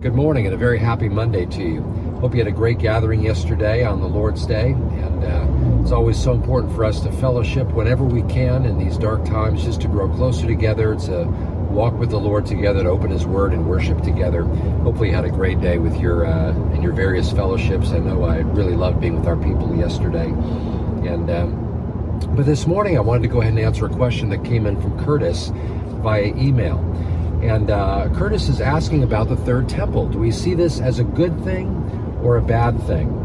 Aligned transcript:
Good 0.00 0.14
morning 0.14 0.46
and 0.46 0.54
a 0.54 0.56
very 0.56 0.78
happy 0.78 1.10
Monday 1.10 1.44
to 1.44 1.62
you. 1.62 1.82
Hope 2.22 2.32
you 2.32 2.38
had 2.38 2.46
a 2.46 2.52
great 2.52 2.78
gathering 2.78 3.20
yesterday 3.20 3.84
on 3.84 4.00
the 4.00 4.06
Lord's 4.06 4.46
Day. 4.46 4.70
And 4.70 5.22
uh, 5.22 5.82
it's 5.82 5.92
always 5.92 6.18
so 6.18 6.32
important 6.32 6.72
for 6.74 6.86
us 6.86 7.00
to 7.00 7.12
fellowship 7.12 7.70
whenever 7.72 8.02
we 8.02 8.22
can 8.22 8.64
in 8.64 8.78
these 8.78 8.96
dark 8.96 9.26
times, 9.26 9.62
just 9.62 9.82
to 9.82 9.88
grow 9.88 10.08
closer 10.08 10.46
together, 10.46 10.94
to 11.00 11.26
walk 11.70 11.92
with 11.98 12.08
the 12.08 12.18
Lord 12.18 12.46
together, 12.46 12.82
to 12.82 12.88
open 12.88 13.10
His 13.10 13.26
Word 13.26 13.52
and 13.52 13.68
worship 13.68 14.00
together. 14.00 14.44
Hopefully, 14.44 15.10
you 15.10 15.14
had 15.14 15.26
a 15.26 15.30
great 15.30 15.60
day 15.60 15.76
with 15.76 16.00
your 16.00 16.24
uh, 16.24 16.54
in 16.72 16.80
your 16.80 16.94
various 16.94 17.30
fellowships. 17.30 17.90
I 17.90 17.98
know 17.98 18.24
I 18.24 18.38
really 18.38 18.76
loved 18.76 19.02
being 19.02 19.18
with 19.18 19.26
our 19.26 19.36
people 19.36 19.76
yesterday. 19.76 20.28
And 20.28 21.28
um, 21.28 22.26
but 22.34 22.46
this 22.46 22.66
morning, 22.66 22.96
I 22.96 23.00
wanted 23.00 23.24
to 23.24 23.28
go 23.28 23.42
ahead 23.42 23.52
and 23.52 23.60
answer 23.60 23.84
a 23.84 23.90
question 23.90 24.30
that 24.30 24.46
came 24.46 24.64
in 24.66 24.80
from 24.80 24.98
Curtis 25.04 25.52
via 26.00 26.34
email. 26.36 26.78
And 27.42 27.70
uh, 27.70 28.08
Curtis 28.14 28.48
is 28.48 28.60
asking 28.60 29.02
about 29.02 29.28
the 29.28 29.36
third 29.36 29.68
temple. 29.68 30.06
Do 30.08 30.18
we 30.18 30.30
see 30.30 30.54
this 30.54 30.80
as 30.80 30.98
a 30.98 31.04
good 31.04 31.42
thing 31.42 31.68
or 32.22 32.36
a 32.36 32.42
bad 32.42 32.80
thing? 32.82 33.16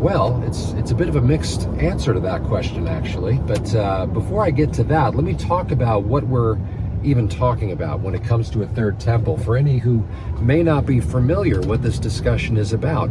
Well, 0.00 0.42
it's 0.44 0.72
it's 0.72 0.90
a 0.90 0.94
bit 0.94 1.08
of 1.08 1.16
a 1.16 1.20
mixed 1.20 1.68
answer 1.78 2.14
to 2.14 2.20
that 2.20 2.42
question, 2.44 2.88
actually. 2.88 3.34
But 3.38 3.74
uh, 3.74 4.06
before 4.06 4.42
I 4.42 4.50
get 4.50 4.72
to 4.74 4.84
that, 4.84 5.14
let 5.14 5.24
me 5.24 5.34
talk 5.34 5.70
about 5.70 6.04
what 6.04 6.24
we're 6.24 6.58
even 7.04 7.28
talking 7.28 7.72
about 7.72 8.00
when 8.00 8.14
it 8.14 8.24
comes 8.24 8.50
to 8.50 8.62
a 8.62 8.66
third 8.66 8.98
temple. 8.98 9.36
For 9.36 9.56
any 9.56 9.78
who 9.78 10.04
may 10.40 10.62
not 10.62 10.86
be 10.86 11.00
familiar 11.00 11.60
what 11.60 11.82
this 11.82 11.98
discussion 11.98 12.56
is 12.56 12.72
about, 12.72 13.10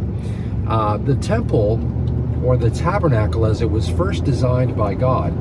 uh, 0.68 0.98
the 0.98 1.16
temple 1.16 1.80
or 2.44 2.56
the 2.56 2.70
tabernacle, 2.70 3.46
as 3.46 3.62
it 3.62 3.70
was 3.70 3.88
first 3.88 4.24
designed 4.24 4.76
by 4.76 4.94
God, 4.94 5.32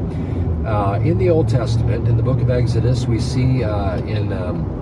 uh, 0.65 0.99
in 1.03 1.17
the 1.17 1.29
Old 1.29 1.49
Testament, 1.49 2.07
in 2.07 2.15
the 2.15 2.23
book 2.23 2.41
of 2.41 2.49
Exodus, 2.49 3.05
we 3.05 3.19
see 3.19 3.63
uh, 3.63 3.97
in 4.01 4.31
um, 4.33 4.79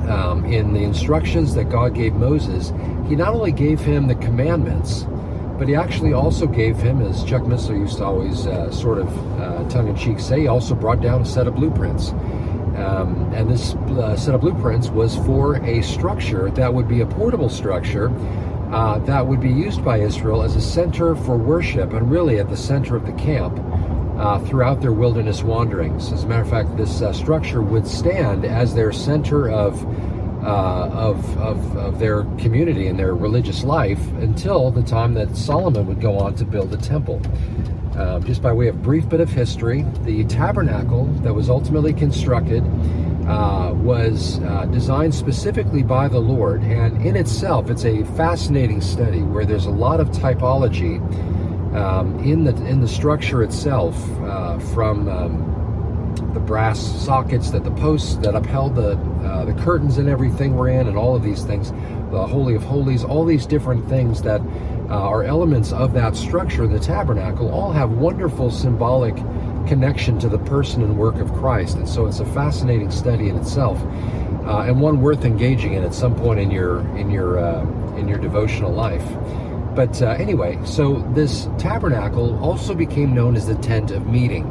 um, 0.00 0.44
in 0.44 0.72
the 0.72 0.82
instructions 0.82 1.54
that 1.54 1.64
God 1.64 1.94
gave 1.94 2.14
Moses, 2.14 2.72
he 3.08 3.16
not 3.16 3.34
only 3.34 3.52
gave 3.52 3.80
him 3.80 4.06
the 4.06 4.14
commandments, 4.16 5.06
but 5.58 5.68
he 5.68 5.74
actually 5.74 6.12
also 6.12 6.46
gave 6.46 6.76
him, 6.76 7.00
as 7.00 7.22
Chuck 7.24 7.42
Missler 7.42 7.78
used 7.78 7.98
to 7.98 8.04
always 8.04 8.46
uh, 8.46 8.70
sort 8.70 8.98
of 8.98 9.40
uh, 9.40 9.68
tongue 9.68 9.88
in 9.88 9.96
cheek 9.96 10.18
say, 10.18 10.40
he 10.40 10.46
also 10.48 10.74
brought 10.74 11.00
down 11.00 11.22
a 11.22 11.24
set 11.24 11.46
of 11.46 11.54
blueprints. 11.54 12.10
Um, 12.76 13.30
and 13.32 13.48
this 13.48 13.74
uh, 13.74 14.16
set 14.16 14.34
of 14.34 14.40
blueprints 14.40 14.88
was 14.88 15.14
for 15.16 15.56
a 15.64 15.80
structure 15.82 16.50
that 16.50 16.74
would 16.74 16.88
be 16.88 17.02
a 17.02 17.06
portable 17.06 17.48
structure 17.48 18.10
uh, 18.72 18.98
that 19.00 19.24
would 19.24 19.40
be 19.40 19.50
used 19.50 19.84
by 19.84 19.98
Israel 19.98 20.42
as 20.42 20.56
a 20.56 20.60
center 20.60 21.14
for 21.14 21.36
worship 21.36 21.92
and 21.92 22.10
really 22.10 22.40
at 22.40 22.48
the 22.48 22.56
center 22.56 22.96
of 22.96 23.06
the 23.06 23.12
camp 23.12 23.56
uh, 24.16 24.38
throughout 24.40 24.80
their 24.80 24.92
wilderness 24.92 25.42
wanderings. 25.42 26.12
As 26.12 26.24
a 26.24 26.26
matter 26.26 26.42
of 26.42 26.50
fact, 26.50 26.76
this 26.76 27.02
uh, 27.02 27.12
structure 27.12 27.62
would 27.62 27.86
stand 27.86 28.44
as 28.44 28.74
their 28.74 28.92
center 28.92 29.50
of, 29.50 29.84
uh, 30.44 30.90
of, 30.92 31.38
of, 31.38 31.76
of, 31.76 31.98
their 31.98 32.24
community 32.38 32.86
and 32.86 32.98
their 32.98 33.14
religious 33.14 33.64
life 33.64 34.00
until 34.18 34.70
the 34.70 34.82
time 34.82 35.14
that 35.14 35.36
Solomon 35.36 35.86
would 35.86 36.00
go 36.00 36.18
on 36.18 36.34
to 36.36 36.44
build 36.44 36.72
a 36.72 36.76
temple. 36.76 37.20
Um, 37.96 38.24
just 38.24 38.42
by 38.42 38.52
way 38.52 38.68
of 38.68 38.82
brief 38.82 39.08
bit 39.08 39.20
of 39.20 39.30
history, 39.30 39.84
the 40.02 40.24
tabernacle 40.24 41.06
that 41.22 41.32
was 41.32 41.48
ultimately 41.48 41.92
constructed 41.92 42.64
uh, 43.28 43.72
was 43.74 44.40
uh, 44.40 44.66
designed 44.66 45.14
specifically 45.14 45.82
by 45.82 46.08
the 46.08 46.18
Lord, 46.18 46.62
and 46.62 47.06
in 47.06 47.16
itself, 47.16 47.70
it's 47.70 47.84
a 47.84 48.04
fascinating 48.16 48.80
study 48.80 49.22
where 49.22 49.46
there's 49.46 49.66
a 49.66 49.70
lot 49.70 50.00
of 50.00 50.08
typology 50.10 51.00
um, 51.74 52.18
in 52.20 52.44
the 52.44 52.54
in 52.66 52.80
the 52.80 52.88
structure 52.88 53.42
itself, 53.42 53.94
uh, 54.20 54.58
from 54.58 55.08
um, 55.08 55.54
the 56.32 56.40
brass 56.40 56.80
sockets 56.80 57.50
that 57.50 57.64
the 57.64 57.70
posts 57.72 58.16
that 58.16 58.34
upheld 58.34 58.76
the 58.76 58.92
uh, 59.24 59.44
the 59.44 59.54
curtains 59.54 59.98
and 59.98 60.08
everything 60.08 60.54
were 60.54 60.68
in, 60.68 60.86
and 60.86 60.96
all 60.96 61.16
of 61.16 61.22
these 61.22 61.44
things, 61.44 61.72
the 62.10 62.26
holy 62.26 62.54
of 62.54 62.62
holies, 62.62 63.04
all 63.04 63.24
these 63.24 63.46
different 63.46 63.88
things 63.88 64.22
that 64.22 64.40
uh, 64.88 64.94
are 64.94 65.24
elements 65.24 65.72
of 65.72 65.92
that 65.94 66.14
structure, 66.14 66.66
the 66.66 66.78
tabernacle, 66.78 67.50
all 67.50 67.72
have 67.72 67.90
wonderful 67.90 68.50
symbolic 68.50 69.16
connection 69.66 70.18
to 70.18 70.28
the 70.28 70.38
person 70.40 70.82
and 70.82 70.96
work 70.96 71.16
of 71.16 71.32
Christ, 71.32 71.76
and 71.76 71.88
so 71.88 72.06
it's 72.06 72.20
a 72.20 72.26
fascinating 72.26 72.90
study 72.90 73.28
in 73.28 73.36
itself, 73.36 73.82
uh, 74.44 74.64
and 74.66 74.80
one 74.80 75.00
worth 75.00 75.24
engaging 75.24 75.74
in 75.74 75.82
at 75.82 75.94
some 75.94 76.14
point 76.14 76.38
in 76.38 76.50
your 76.50 76.80
in 76.96 77.10
your 77.10 77.38
uh, 77.38 77.62
in 77.96 78.06
your 78.06 78.18
devotional 78.18 78.72
life. 78.72 79.04
But 79.74 80.00
uh, 80.00 80.10
anyway, 80.10 80.58
so 80.64 81.00
this 81.14 81.48
tabernacle 81.58 82.38
also 82.42 82.74
became 82.74 83.14
known 83.14 83.36
as 83.36 83.46
the 83.46 83.56
tent 83.56 83.90
of 83.90 84.06
meeting. 84.06 84.46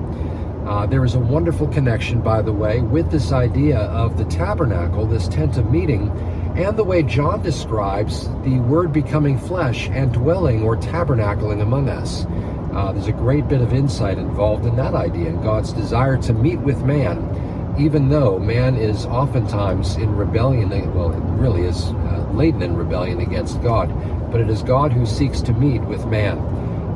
Uh, 0.67 0.85
there 0.85 1.03
is 1.03 1.15
a 1.15 1.19
wonderful 1.19 1.67
connection, 1.67 2.21
by 2.21 2.41
the 2.41 2.51
way, 2.51 2.81
with 2.81 3.11
this 3.11 3.31
idea 3.31 3.79
of 3.79 4.17
the 4.17 4.25
tabernacle, 4.25 5.05
this 5.05 5.27
tent 5.27 5.57
of 5.57 5.69
meeting, 5.69 6.09
and 6.55 6.77
the 6.77 6.83
way 6.83 7.03
John 7.03 7.41
describes 7.41 8.27
the 8.43 8.59
Word 8.59 8.93
becoming 8.93 9.37
flesh 9.37 9.89
and 9.89 10.11
dwelling 10.13 10.63
or 10.63 10.77
tabernacling 10.77 11.61
among 11.61 11.89
us. 11.89 12.25
Uh, 12.73 12.91
there's 12.91 13.07
a 13.07 13.13
great 13.13 13.47
bit 13.47 13.61
of 13.61 13.73
insight 13.73 14.17
involved 14.17 14.65
in 14.65 14.75
that 14.77 14.93
idea 14.93 15.29
and 15.29 15.43
God's 15.43 15.73
desire 15.73 16.17
to 16.23 16.33
meet 16.33 16.59
with 16.59 16.83
man, 16.83 17.75
even 17.79 18.09
though 18.09 18.39
man 18.39 18.75
is 18.75 19.05
oftentimes 19.05 19.95
in 19.95 20.15
rebellion, 20.15 20.69
well, 20.93 21.11
it 21.11 21.19
really 21.39 21.63
is 21.63 21.87
uh, 21.87 22.29
laden 22.33 22.61
in 22.61 22.75
rebellion 22.75 23.19
against 23.19 23.61
God 23.61 23.89
but 24.33 24.41
it 24.41 24.49
is 24.49 24.63
God 24.63 24.91
who 24.91 25.05
seeks 25.05 25.41
to 25.41 25.53
meet 25.53 25.81
with 25.83 26.07
man. 26.07 26.39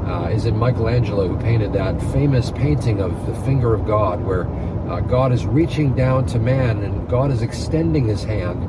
Uh, 0.07 0.31
is 0.33 0.45
it 0.45 0.55
Michelangelo 0.55 1.27
who 1.27 1.37
painted 1.37 1.71
that 1.73 2.01
famous 2.11 2.49
painting 2.49 2.99
of 2.99 3.27
the 3.27 3.35
finger 3.43 3.75
of 3.75 3.85
God, 3.85 4.25
where 4.25 4.47
uh, 4.89 5.01
God 5.01 5.31
is 5.31 5.45
reaching 5.45 5.93
down 5.93 6.25
to 6.27 6.39
man 6.39 6.81
and 6.81 7.07
God 7.07 7.29
is 7.29 7.43
extending 7.43 8.07
his 8.07 8.23
hand, 8.23 8.67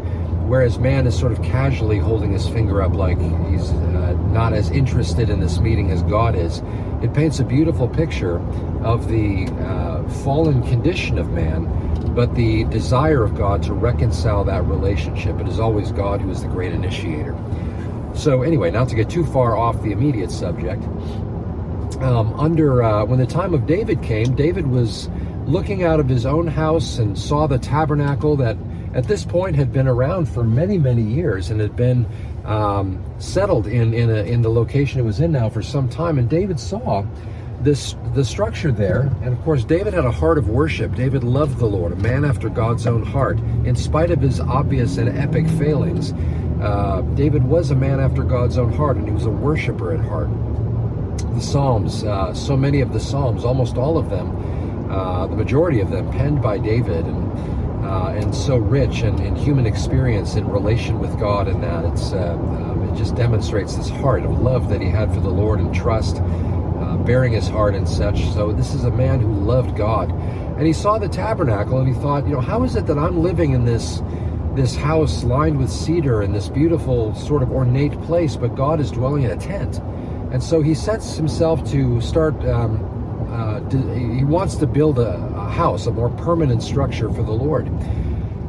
whereas 0.51 0.79
man 0.79 1.07
is 1.07 1.19
sort 1.19 1.33
of 1.33 1.41
casually 1.43 1.99
holding 1.99 2.31
his 2.31 2.47
finger 2.47 2.83
up 2.83 2.93
like 2.93 3.17
he's 3.49 3.71
uh, 3.71 4.13
not 4.33 4.53
as 4.53 4.71
interested 4.71 5.31
in 5.31 5.41
this 5.41 5.61
meeting 5.61 5.91
as 5.91 6.03
God 6.03 6.35
is. 6.35 6.61
It 7.03 7.15
paints 7.15 7.41
a 7.41 7.45
beautiful 7.45 7.89
picture 7.89 8.39
of 8.85 9.09
the 9.09 9.47
uh, 9.63 10.07
fallen 10.25 10.63
condition 10.65 11.17
of 11.17 11.31
man, 11.31 11.65
but 12.15 12.35
the 12.35 12.65
desire 12.65 13.25
of 13.25 13.35
God 13.35 13.63
to 13.63 13.73
reconcile 13.73 14.45
that 14.45 14.67
relationship. 14.67 15.41
It 15.41 15.49
is 15.49 15.59
always 15.59 15.91
God 15.91 16.21
who 16.21 16.31
is 16.31 16.43
the 16.43 16.49
great 16.49 16.75
initiator. 16.75 17.35
So 18.19 18.43
anyway, 18.43 18.73
not 18.73 18.89
to 18.89 18.97
get 18.97 19.09
too 19.09 19.25
far 19.25 19.57
off 19.57 19.81
the 19.81 19.93
immediate 19.93 20.33
subject, 20.33 20.83
um, 22.03 22.35
under 22.39 22.83
uh, 22.83 23.05
when 23.05 23.21
the 23.21 23.27
time 23.27 23.55
of 23.55 23.65
David 23.65 24.03
came, 24.03 24.35
David 24.35 24.67
was 24.67 25.09
looking 25.47 25.85
out 25.85 26.01
of 26.01 26.09
his 26.09 26.27
own 26.27 26.49
house 26.49 26.99
and 26.99 27.17
saw 27.17 27.47
the 27.47 27.59
tabernacle 27.59 28.37
that 28.37 28.57
at 28.93 29.05
this 29.05 29.25
point 29.25 29.55
had 29.55 29.73
been 29.73 29.87
around 29.87 30.29
for 30.29 30.43
many 30.43 30.79
many 30.79 31.03
years 31.03 31.51
and 31.51 31.61
had 31.61 31.77
been 31.77 32.07
um, 32.45 33.01
settled 33.21 33.69
in 33.69 33.95
in, 33.95 34.11
a, 34.11 34.25
in 34.25 34.43
the 34.43 34.51
location 34.51 34.99
it 34.99 35.05
was 35.05 35.21
in 35.21 35.31
now 35.31 35.49
for 35.49 35.63
some 35.63 35.89
time. 35.89 36.19
And 36.19 36.29
David 36.29 36.59
saw 36.59 37.07
this 37.61 37.95
the 38.15 38.25
structure 38.25 38.73
there. 38.73 39.13
And 39.23 39.29
of 39.29 39.41
course 39.43 39.63
david 39.63 39.95
had 39.95 40.05
a 40.05 40.13
heart 40.13 40.39
of 40.39 40.49
worship. 40.49 40.95
David 40.97 41.23
loved 41.23 41.59
the 41.59 41.67
lord 41.67 41.93
a 41.93 41.97
man 41.97 42.25
after 42.25 42.49
god's 42.49 42.87
own 42.87 43.05
heart 43.05 43.39
in 43.65 43.77
spite 43.77 44.11
of 44.11 44.21
his 44.21 44.41
obvious 44.41 44.97
and 44.97 45.09
epic 45.19 45.49
failings 45.51 46.13
uh, 46.61 47.03
David 47.15 47.45
was 47.45 47.71
a 47.71 47.77
man 47.77 48.01
after 48.01 48.25
God's 48.25 48.59
own 48.59 48.73
heart, 48.73 48.97
and 48.97 49.07
he 49.07 49.13
was 49.13 49.27
a 49.27 49.31
worshiper 49.31 49.93
at 49.93 50.01
heart. 50.01 50.29
The 51.35 51.41
Psalms, 51.41 52.03
uh, 52.03 52.35
so 52.35 52.57
many 52.57 52.81
of 52.81 52.93
the 52.93 52.99
Psalms, 52.99 53.45
almost 53.45 53.77
all 53.77 53.97
of 53.97 54.11
them, 54.11 54.91
uh, 54.91 55.29
the 55.29 55.37
majority 55.37 55.81
of 55.81 55.91
them, 55.91 56.11
penned 56.11 56.43
by 56.43 56.59
David, 56.59 57.07
and 57.07 57.29
uh, 57.85 58.13
and 58.17 58.35
so 58.35 58.57
rich 58.57 59.03
in, 59.03 59.19
in, 59.23 59.37
human 59.37 59.65
experience 59.65 60.35
in 60.35 60.47
relation 60.49 60.99
with 60.99 61.17
God, 61.19 61.47
and 61.47 61.63
that 61.63 61.85
it's 61.85 62.13
uh, 62.13 62.33
um, 62.33 62.91
it 62.91 62.99
just 62.99 63.15
demonstrates 63.15 63.77
this 63.77 63.89
heart 63.89 64.25
of 64.25 64.43
love 64.43 64.69
that 64.69 64.83
he 64.83 64.89
had 64.89 65.15
for 65.15 65.21
the 65.21 65.31
Lord 65.31 65.61
and 65.61 65.73
trust, 65.73 66.21
bearing 67.05 67.33
his 67.33 67.49
heart 67.49 67.75
and 67.75 67.89
such. 67.89 68.23
So 68.35 68.53
this 68.53 68.75
is 68.75 68.85
a 68.85 68.91
man 68.91 69.21
who 69.21 69.33
loved 69.33 69.77
God, 69.77 70.11
and 70.11 70.67
he 70.67 70.73
saw 70.73 70.99
the 70.99 71.09
tabernacle, 71.09 71.79
and 71.79 71.87
he 71.87 71.95
thought, 71.95 72.27
you 72.27 72.33
know, 72.33 72.41
how 72.41 72.65
is 72.65 72.75
it 72.75 72.87
that 72.87 72.99
I'm 72.99 73.23
living 73.23 73.53
in 73.53 73.65
this? 73.65 74.03
This 74.55 74.75
house 74.75 75.25
lined 75.25 75.59
with 75.59 75.71
cedar 75.71 76.23
in 76.23 76.33
this 76.33 76.49
beautiful 76.49 77.15
sort 77.15 77.43
of 77.43 77.51
ornate 77.51 78.01
place, 78.03 78.37
but 78.37 78.55
God 78.55 78.81
is 78.81 78.91
dwelling 78.91 79.23
in 79.25 79.31
a 79.31 79.37
tent. 79.37 79.79
And 80.33 80.43
so 80.43 80.61
he 80.61 80.75
sets 80.75 81.17
himself 81.17 81.69
to 81.71 82.01
start, 82.01 82.35
um, 82.47 82.85
uh, 83.31 83.61
he 83.95 84.25
wants 84.25 84.57
to 84.57 84.67
build 84.67 84.99
a, 84.99 85.17
a, 85.37 85.51
house, 85.51 85.87
a 85.87 85.91
more 85.91 86.11
permanent 86.11 86.63
structure 86.63 87.11
for 87.11 87.23
the 87.23 87.33
Lord. 87.33 87.69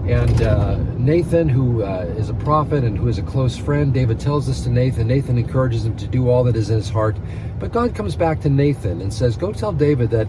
And 0.07 0.41
uh, 0.41 0.77
Nathan, 0.97 1.47
who 1.47 1.83
uh, 1.83 2.06
is 2.18 2.29
a 2.29 2.33
prophet 2.33 2.83
and 2.83 2.97
who 2.97 3.07
is 3.07 3.19
a 3.19 3.21
close 3.21 3.56
friend, 3.56 3.94
David 3.94 4.19
tells 4.19 4.47
this 4.47 4.62
to 4.63 4.69
Nathan. 4.69 5.07
Nathan 5.07 5.38
encourages 5.38 5.85
him 5.85 5.95
to 5.97 6.07
do 6.07 6.29
all 6.29 6.44
that 6.45 6.56
is 6.56 6.69
in 6.69 6.77
his 6.77 6.89
heart. 6.89 7.15
But 7.59 7.71
God 7.71 7.94
comes 7.94 8.15
back 8.15 8.41
to 8.41 8.50
Nathan 8.50 9.01
and 9.01 9.13
says, 9.13 9.38
Go 9.38 9.53
tell 9.53 9.71
David 9.71 10.09
that, 10.09 10.27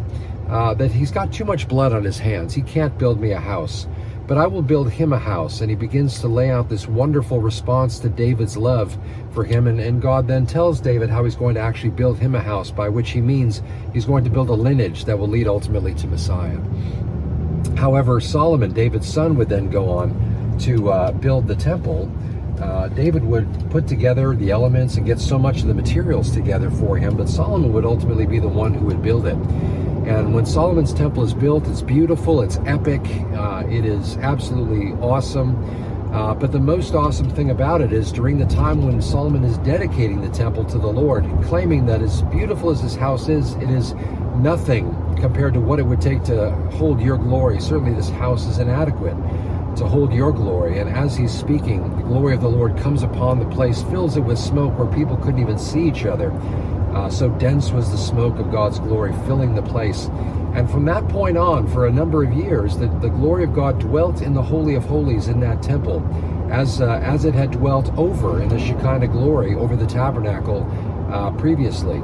uh, 0.48 0.74
that 0.74 0.90
he's 0.90 1.10
got 1.10 1.32
too 1.32 1.46
much 1.46 1.66
blood 1.66 1.92
on 1.92 2.04
his 2.04 2.18
hands. 2.18 2.52
He 2.52 2.60
can't 2.62 2.96
build 2.98 3.20
me 3.20 3.32
a 3.32 3.40
house 3.40 3.86
but 4.30 4.38
I 4.38 4.46
will 4.46 4.62
build 4.62 4.88
him 4.92 5.12
a 5.12 5.18
house. 5.18 5.60
And 5.60 5.68
he 5.68 5.74
begins 5.74 6.20
to 6.20 6.28
lay 6.28 6.50
out 6.50 6.68
this 6.68 6.86
wonderful 6.86 7.40
response 7.40 7.98
to 7.98 8.08
David's 8.08 8.56
love 8.56 8.96
for 9.32 9.42
him. 9.42 9.66
And, 9.66 9.80
and 9.80 10.00
God 10.00 10.28
then 10.28 10.46
tells 10.46 10.80
David 10.80 11.10
how 11.10 11.24
he's 11.24 11.34
going 11.34 11.56
to 11.56 11.60
actually 11.60 11.90
build 11.90 12.16
him 12.16 12.36
a 12.36 12.40
house, 12.40 12.70
by 12.70 12.88
which 12.88 13.10
he 13.10 13.20
means 13.20 13.60
he's 13.92 14.04
going 14.04 14.22
to 14.22 14.30
build 14.30 14.48
a 14.48 14.54
lineage 14.54 15.04
that 15.06 15.18
will 15.18 15.26
lead 15.26 15.48
ultimately 15.48 15.94
to 15.94 16.06
Messiah. 16.06 16.60
However, 17.76 18.20
Solomon, 18.20 18.72
David's 18.72 19.12
son, 19.12 19.34
would 19.34 19.48
then 19.48 19.68
go 19.68 19.90
on 19.90 20.56
to 20.60 20.92
uh, 20.92 21.10
build 21.10 21.48
the 21.48 21.56
temple. 21.56 22.08
uh, 22.60 22.88
David 22.88 23.24
would 23.24 23.48
put 23.70 23.88
together 23.88 24.34
the 24.36 24.50
elements 24.50 24.96
and 24.96 25.06
get 25.06 25.18
so 25.18 25.38
much 25.38 25.62
of 25.62 25.66
the 25.66 25.74
materials 25.74 26.30
together 26.30 26.70
for 26.70 26.96
him, 26.96 27.16
but 27.16 27.28
Solomon 27.28 27.72
would 27.72 27.84
ultimately 27.84 28.26
be 28.26 28.38
the 28.38 28.48
one 28.48 28.74
who 28.74 28.86
would 28.86 29.02
build 29.02 29.26
it. 29.26 29.36
And 30.10 30.34
when 30.34 30.44
Solomon's 30.44 30.92
temple 30.92 31.22
is 31.22 31.32
built, 31.32 31.68
it's 31.68 31.82
beautiful, 31.82 32.42
it's 32.42 32.58
epic, 32.66 33.00
uh, 33.32 33.62
it 33.70 33.84
is 33.84 34.16
absolutely 34.16 34.90
awesome. 35.00 35.54
Uh, 36.12 36.34
but 36.34 36.50
the 36.50 36.58
most 36.58 36.94
awesome 36.94 37.30
thing 37.30 37.50
about 37.50 37.80
it 37.80 37.92
is 37.92 38.10
during 38.10 38.36
the 38.36 38.46
time 38.46 38.84
when 38.84 39.00
Solomon 39.00 39.44
is 39.44 39.56
dedicating 39.58 40.20
the 40.20 40.28
temple 40.30 40.64
to 40.64 40.78
the 40.78 40.88
Lord, 40.88 41.24
claiming 41.44 41.86
that 41.86 42.02
as 42.02 42.22
beautiful 42.22 42.70
as 42.70 42.82
this 42.82 42.96
house 42.96 43.28
is, 43.28 43.54
it 43.54 43.70
is 43.70 43.94
nothing 44.34 44.92
compared 45.20 45.54
to 45.54 45.60
what 45.60 45.78
it 45.78 45.84
would 45.84 46.00
take 46.00 46.24
to 46.24 46.50
hold 46.72 47.00
your 47.00 47.16
glory. 47.16 47.60
Certainly, 47.60 47.94
this 47.94 48.10
house 48.10 48.46
is 48.46 48.58
inadequate 48.58 49.16
to 49.76 49.86
hold 49.86 50.12
your 50.12 50.32
glory. 50.32 50.80
And 50.80 50.90
as 50.90 51.16
he's 51.16 51.32
speaking, 51.32 51.82
the 51.98 52.02
glory 52.02 52.34
of 52.34 52.40
the 52.40 52.48
Lord 52.50 52.76
comes 52.78 53.04
upon 53.04 53.38
the 53.38 53.46
place, 53.46 53.84
fills 53.84 54.16
it 54.16 54.22
with 54.22 54.40
smoke 54.40 54.76
where 54.76 54.92
people 54.92 55.16
couldn't 55.18 55.40
even 55.40 55.56
see 55.56 55.86
each 55.86 56.04
other. 56.04 56.32
Uh, 56.92 57.08
so 57.08 57.28
dense 57.38 57.70
was 57.70 57.90
the 57.90 57.96
smoke 57.96 58.38
of 58.38 58.50
God's 58.50 58.78
glory 58.80 59.12
filling 59.26 59.54
the 59.54 59.62
place. 59.62 60.08
And 60.54 60.68
from 60.68 60.84
that 60.86 61.08
point 61.08 61.36
on, 61.36 61.68
for 61.68 61.86
a 61.86 61.92
number 61.92 62.24
of 62.24 62.32
years, 62.32 62.76
the, 62.76 62.88
the 63.00 63.08
glory 63.08 63.44
of 63.44 63.54
God 63.54 63.78
dwelt 63.78 64.20
in 64.20 64.34
the 64.34 64.42
Holy 64.42 64.74
of 64.74 64.84
Holies 64.84 65.28
in 65.28 65.38
that 65.40 65.62
temple, 65.62 66.04
as, 66.50 66.80
uh, 66.80 67.00
as 67.04 67.24
it 67.24 67.34
had 67.34 67.52
dwelt 67.52 67.96
over 67.96 68.42
in 68.42 68.48
the 68.48 68.58
Shekinah 68.58 69.06
glory 69.08 69.54
over 69.54 69.76
the 69.76 69.86
tabernacle 69.86 70.66
uh, 71.12 71.30
previously. 71.32 71.98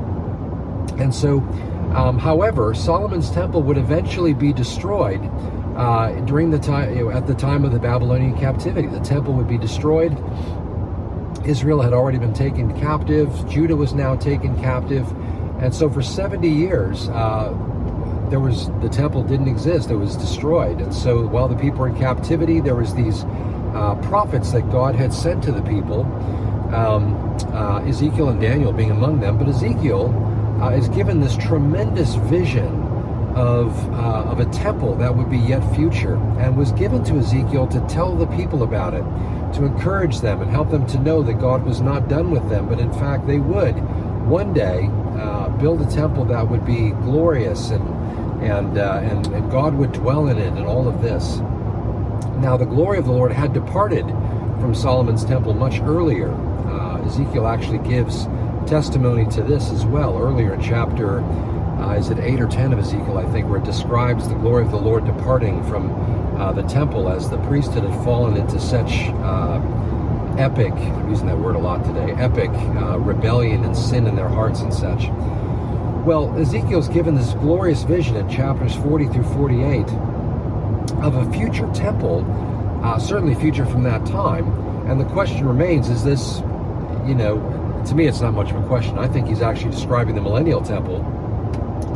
And 0.99 1.12
so, 1.12 1.38
um, 1.94 2.19
however, 2.19 2.73
Solomon's 2.73 3.31
temple 3.31 3.62
would 3.62 3.79
eventually 3.79 4.35
be 4.35 4.53
destroyed 4.53 5.21
uh, 5.77 6.12
during 6.21 6.50
the 6.50 6.59
time, 6.59 6.97
you 6.97 7.05
know, 7.05 7.11
at 7.11 7.27
the 7.27 7.35
time 7.35 7.65
of 7.65 7.73
the 7.73 7.79
Babylonian 7.79 8.38
captivity. 8.38 8.87
The 8.87 9.00
temple 9.00 9.35
would 9.35 9.49
be 9.49 9.59
destroyed. 9.59 10.17
Israel 11.46 11.81
had 11.81 11.93
already 11.93 12.19
been 12.19 12.34
taken 12.34 12.78
captive. 12.81 13.48
Judah 13.48 13.76
was 13.76 13.94
now 13.94 14.16
taken 14.16 14.56
captive. 14.60 15.08
And 15.60 15.75
so 15.75 15.88
for 15.88 16.02
70 16.02 16.48
years, 16.48 17.08
uh, 17.08 17.54
there 18.28 18.40
was 18.40 18.69
the 18.81 18.88
temple 18.88 19.22
didn't 19.22 19.48
exist; 19.48 19.90
it 19.90 19.96
was 19.96 20.16
destroyed. 20.16 20.81
And 20.81 20.93
so 20.93 21.26
while 21.26 21.48
the 21.48 21.56
people 21.56 21.81
were 21.81 21.88
in 21.88 21.96
captivity, 21.96 22.60
there 22.60 22.75
was 22.75 22.94
these 22.94 23.25
uh, 23.75 23.94
prophets 24.02 24.52
that 24.52 24.70
God 24.70 24.94
had 24.94 25.12
sent 25.12 25.43
to 25.44 25.52
the 25.52 25.62
people. 25.62 26.02
Um, 26.75 27.14
uh, 27.52 27.81
Ezekiel 27.87 28.31
and 28.31 28.40
Daniel 28.40 28.72
being 28.72 28.90
among 28.90 29.20
them, 29.20 29.38
but 29.38 29.49
Ezekiel 29.49 30.12
uh, 30.60 30.70
is 30.70 30.88
given 30.88 31.20
this 31.20 31.37
tremendous 31.37 32.14
vision 32.14 32.82
of, 33.37 33.92
uh, 33.92 34.25
of 34.25 34.40
a 34.40 34.46
temple 34.46 34.94
that 34.96 35.14
would 35.14 35.31
be 35.31 35.38
yet 35.38 35.60
future 35.75 36.16
and 36.38 36.56
was 36.56 36.72
given 36.72 37.04
to 37.04 37.19
Ezekiel 37.19 37.66
to 37.69 37.81
tell 37.87 38.16
the 38.16 38.26
people 38.28 38.62
about 38.62 38.94
it, 38.94 39.04
to 39.56 39.64
encourage 39.64 40.20
them 40.20 40.41
and 40.41 40.50
help 40.50 40.70
them 40.70 40.87
to 40.87 40.99
know 41.00 41.23
that 41.23 41.35
God 41.35 41.64
was 41.64 41.81
not 41.81 42.08
done 42.08 42.31
with 42.31 42.49
them, 42.49 42.69
but 42.69 42.79
in 42.79 42.93
fact 42.93 43.26
they 43.26 43.38
would 43.38 43.75
one 44.26 44.53
day 44.53 44.88
uh, 45.19 45.49
build 45.49 45.81
a 45.81 45.87
temple 45.87 46.25
that 46.26 46.49
would 46.49 46.64
be 46.64 46.91
glorious 46.91 47.70
and, 47.70 48.43
and, 48.43 48.79
uh, 48.79 49.00
and, 49.03 49.26
and 49.29 49.50
God 49.50 49.75
would 49.75 49.93
dwell 49.93 50.29
in 50.29 50.38
it 50.38 50.53
and 50.53 50.67
all 50.67 50.88
of 50.88 51.00
this. 51.00 51.38
Now, 52.38 52.56
the 52.56 52.67
glory 52.67 52.99
of 52.99 53.06
the 53.06 53.12
Lord 53.12 53.32
had 53.32 53.55
departed 53.55 54.06
from 54.61 54.75
Solomon's 54.75 55.25
temple 55.25 55.55
much 55.55 55.81
earlier. 55.81 56.32
Uh, 56.32 57.02
Ezekiel 57.06 57.47
actually 57.47 57.79
gives 57.79 58.26
testimony 58.67 59.25
to 59.31 59.43
this 59.43 59.70
as 59.70 59.87
well 59.87 60.19
earlier 60.19 60.55
in 60.55 60.61
chapter 60.61 61.20
uh, 61.78 61.93
is 61.93 62.11
it 62.11 62.19
8 62.19 62.40
or 62.40 62.49
10 62.49 62.73
of 62.73 62.78
Ezekiel, 62.78 63.19
I 63.19 63.25
think, 63.31 63.49
where 63.49 63.58
it 63.58 63.64
describes 63.64 64.28
the 64.28 64.34
glory 64.34 64.64
of 64.64 64.70
the 64.70 64.78
Lord 64.78 65.05
departing 65.05 65.62
from 65.64 65.93
uh, 66.40 66.52
the 66.52 66.62
temple 66.62 67.08
as 67.08 67.28
the 67.28 67.38
priesthood 67.38 67.84
had 67.84 68.05
fallen 68.05 68.37
into 68.37 68.58
such 68.58 69.08
uh, 69.23 69.61
epic, 70.38 70.73
I'm 70.73 71.08
using 71.11 71.26
that 71.26 71.38
word 71.38 71.56
a 71.56 71.58
lot 71.58 71.84
today, 71.84 72.12
epic 72.12 72.50
uh, 72.50 72.99
rebellion 72.99 73.64
and 73.64 73.76
sin 73.76 74.06
in 74.06 74.17
their 74.17 74.28
hearts 74.28 74.61
and 74.61 74.73
such. 74.73 75.08
Well, 76.06 76.34
Ezekiel's 76.38 76.88
given 76.88 77.14
this 77.14 77.32
glorious 77.34 77.82
vision 77.82 78.17
in 78.17 78.28
chapters 78.28 78.75
40 78.76 79.08
through 79.08 79.25
48 79.34 79.88
of 81.02 81.17
a 81.17 81.32
future 81.32 81.70
temple, 81.73 82.25
uh, 82.82 82.99
certainly 82.99 83.34
future 83.34 83.67
from 83.67 83.82
that 83.84 84.05
time. 84.06 84.46
And 84.88 85.00
the 85.00 85.05
question 85.06 85.46
remains 85.46 85.88
is 85.88 86.05
this, 86.05 86.38
you 87.06 87.14
know, 87.14 87.37
to 87.87 87.94
me, 87.94 88.06
it's 88.06 88.20
not 88.20 88.34
much 88.34 88.50
of 88.50 88.62
a 88.62 88.67
question. 88.67 88.99
I 88.99 89.08
think 89.08 89.26
he's 89.26 89.43
actually 89.43 89.70
describing 89.70 90.14
the 90.14 90.20
millennial 90.20 90.61
temple 90.62 91.05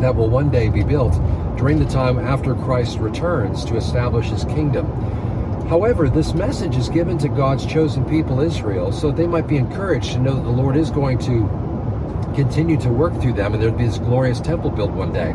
that 0.01 0.15
will 0.15 0.29
one 0.29 0.51
day 0.51 0.69
be 0.69 0.83
built 0.83 1.15
during 1.57 1.79
the 1.79 1.91
time 1.91 2.19
after 2.19 2.55
Christ 2.55 2.99
returns 2.99 3.65
to 3.67 3.77
establish 3.77 4.27
his 4.27 4.45
kingdom. 4.45 4.87
However, 5.69 6.09
this 6.09 6.35
message 6.35 6.77
is 6.77 6.89
given 6.89 7.17
to 7.19 7.29
God's 7.29 7.65
chosen 7.65 8.05
people, 8.05 8.41
Israel, 8.41 8.91
so 8.91 9.09
that 9.09 9.17
they 9.17 9.27
might 9.27 9.47
be 9.47 9.57
encouraged 9.57 10.13
to 10.13 10.19
know 10.19 10.35
that 10.35 10.43
the 10.43 10.51
Lord 10.51 10.77
is 10.77 10.91
going 10.91 11.19
to 11.19 11.49
continue 12.35 12.77
to 12.79 12.89
work 12.89 13.19
through 13.21 13.35
them 13.35 13.55
and 13.55 13.63
there'd 13.63 13.77
be 13.77 13.87
this 13.87 13.99
glorious 13.99 14.41
temple 14.41 14.71
built 14.71 14.91
one 14.91 15.13
day. 15.13 15.33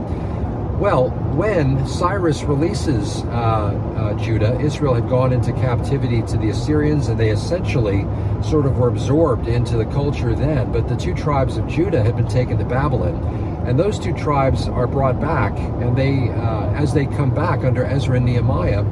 Well, 0.80 1.10
when 1.36 1.88
Cyrus 1.88 2.44
releases 2.44 3.24
uh, 3.24 3.28
uh, 3.28 4.14
Judah, 4.16 4.60
Israel 4.60 4.94
had 4.94 5.08
gone 5.08 5.32
into 5.32 5.54
captivity 5.54 6.22
to 6.24 6.38
the 6.38 6.50
Assyrians 6.50 7.08
and 7.08 7.18
they 7.18 7.30
essentially 7.30 8.06
sort 8.44 8.66
of 8.66 8.78
were 8.78 8.90
absorbed 8.90 9.48
into 9.48 9.78
the 9.78 9.86
culture 9.86 10.36
then. 10.36 10.74
But 10.74 10.90
the 10.90 10.98
two 10.98 11.14
tribes 11.14 11.56
of 11.56 11.66
Judah 11.68 12.04
had 12.04 12.18
been 12.18 12.28
taken 12.28 12.58
to 12.58 12.66
Babylon. 12.66 13.55
And 13.66 13.80
those 13.80 13.98
two 13.98 14.14
tribes 14.14 14.68
are 14.68 14.88
brought 14.88 15.20
back, 15.20 15.58
and 15.58 15.98
they, 15.98 16.30
uh, 16.30 16.72
as 16.74 16.94
they 16.94 17.06
come 17.06 17.34
back 17.34 17.64
under 17.64 17.84
Ezra 17.84 18.18
and 18.18 18.26
Nehemiah, 18.26 18.84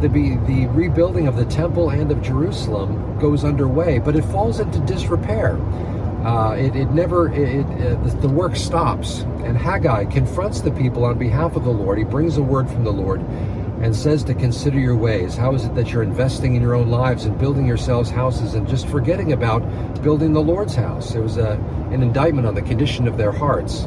the, 0.00 0.08
the 0.08 0.66
rebuilding 0.68 1.26
of 1.26 1.36
the 1.36 1.44
temple 1.44 1.90
and 1.90 2.10
of 2.10 2.22
Jerusalem 2.22 3.18
goes 3.18 3.44
underway, 3.44 3.98
but 3.98 4.16
it 4.16 4.24
falls 4.26 4.60
into 4.60 4.78
disrepair. 4.80 5.56
Uh, 6.24 6.54
it, 6.54 6.76
it, 6.76 6.90
never, 6.92 7.32
it, 7.32 7.66
it, 7.80 8.20
the 8.20 8.28
work 8.28 8.54
stops. 8.54 9.22
And 9.44 9.56
Haggai 9.56 10.04
confronts 10.04 10.60
the 10.60 10.70
people 10.70 11.04
on 11.04 11.18
behalf 11.18 11.56
of 11.56 11.64
the 11.64 11.70
Lord. 11.70 11.98
He 11.98 12.04
brings 12.04 12.36
a 12.36 12.42
word 12.42 12.68
from 12.70 12.84
the 12.84 12.92
Lord 12.92 13.20
and 13.82 13.94
says 13.94 14.22
to 14.24 14.34
consider 14.34 14.78
your 14.78 14.96
ways. 14.96 15.36
How 15.36 15.54
is 15.54 15.64
it 15.64 15.74
that 15.74 15.90
you're 15.90 16.04
investing 16.04 16.54
in 16.54 16.62
your 16.62 16.74
own 16.74 16.88
lives 16.88 17.24
and 17.24 17.36
building 17.36 17.66
yourselves 17.66 18.08
houses 18.08 18.54
and 18.54 18.66
just 18.68 18.86
forgetting 18.88 19.32
about 19.32 19.60
building 20.02 20.32
the 20.32 20.40
Lord's 20.40 20.76
house? 20.76 21.14
It 21.14 21.20
was 21.20 21.36
a, 21.36 21.52
an 21.90 22.02
indictment 22.02 22.46
on 22.46 22.54
the 22.54 22.62
condition 22.62 23.08
of 23.08 23.18
their 23.18 23.32
hearts. 23.32 23.82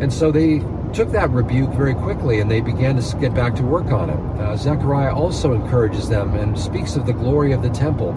And 0.00 0.12
so 0.12 0.30
they 0.30 0.60
took 0.92 1.10
that 1.10 1.30
rebuke 1.30 1.70
very 1.70 1.94
quickly 1.94 2.40
and 2.40 2.50
they 2.50 2.60
began 2.60 3.00
to 3.00 3.16
get 3.18 3.34
back 3.34 3.54
to 3.56 3.62
work 3.62 3.86
on 3.86 4.10
it. 4.10 4.40
Uh, 4.40 4.56
Zechariah 4.56 5.14
also 5.14 5.52
encourages 5.54 6.08
them 6.08 6.34
and 6.34 6.58
speaks 6.58 6.96
of 6.96 7.04
the 7.04 7.12
glory 7.12 7.52
of 7.52 7.62
the 7.62 7.70
temple. 7.70 8.12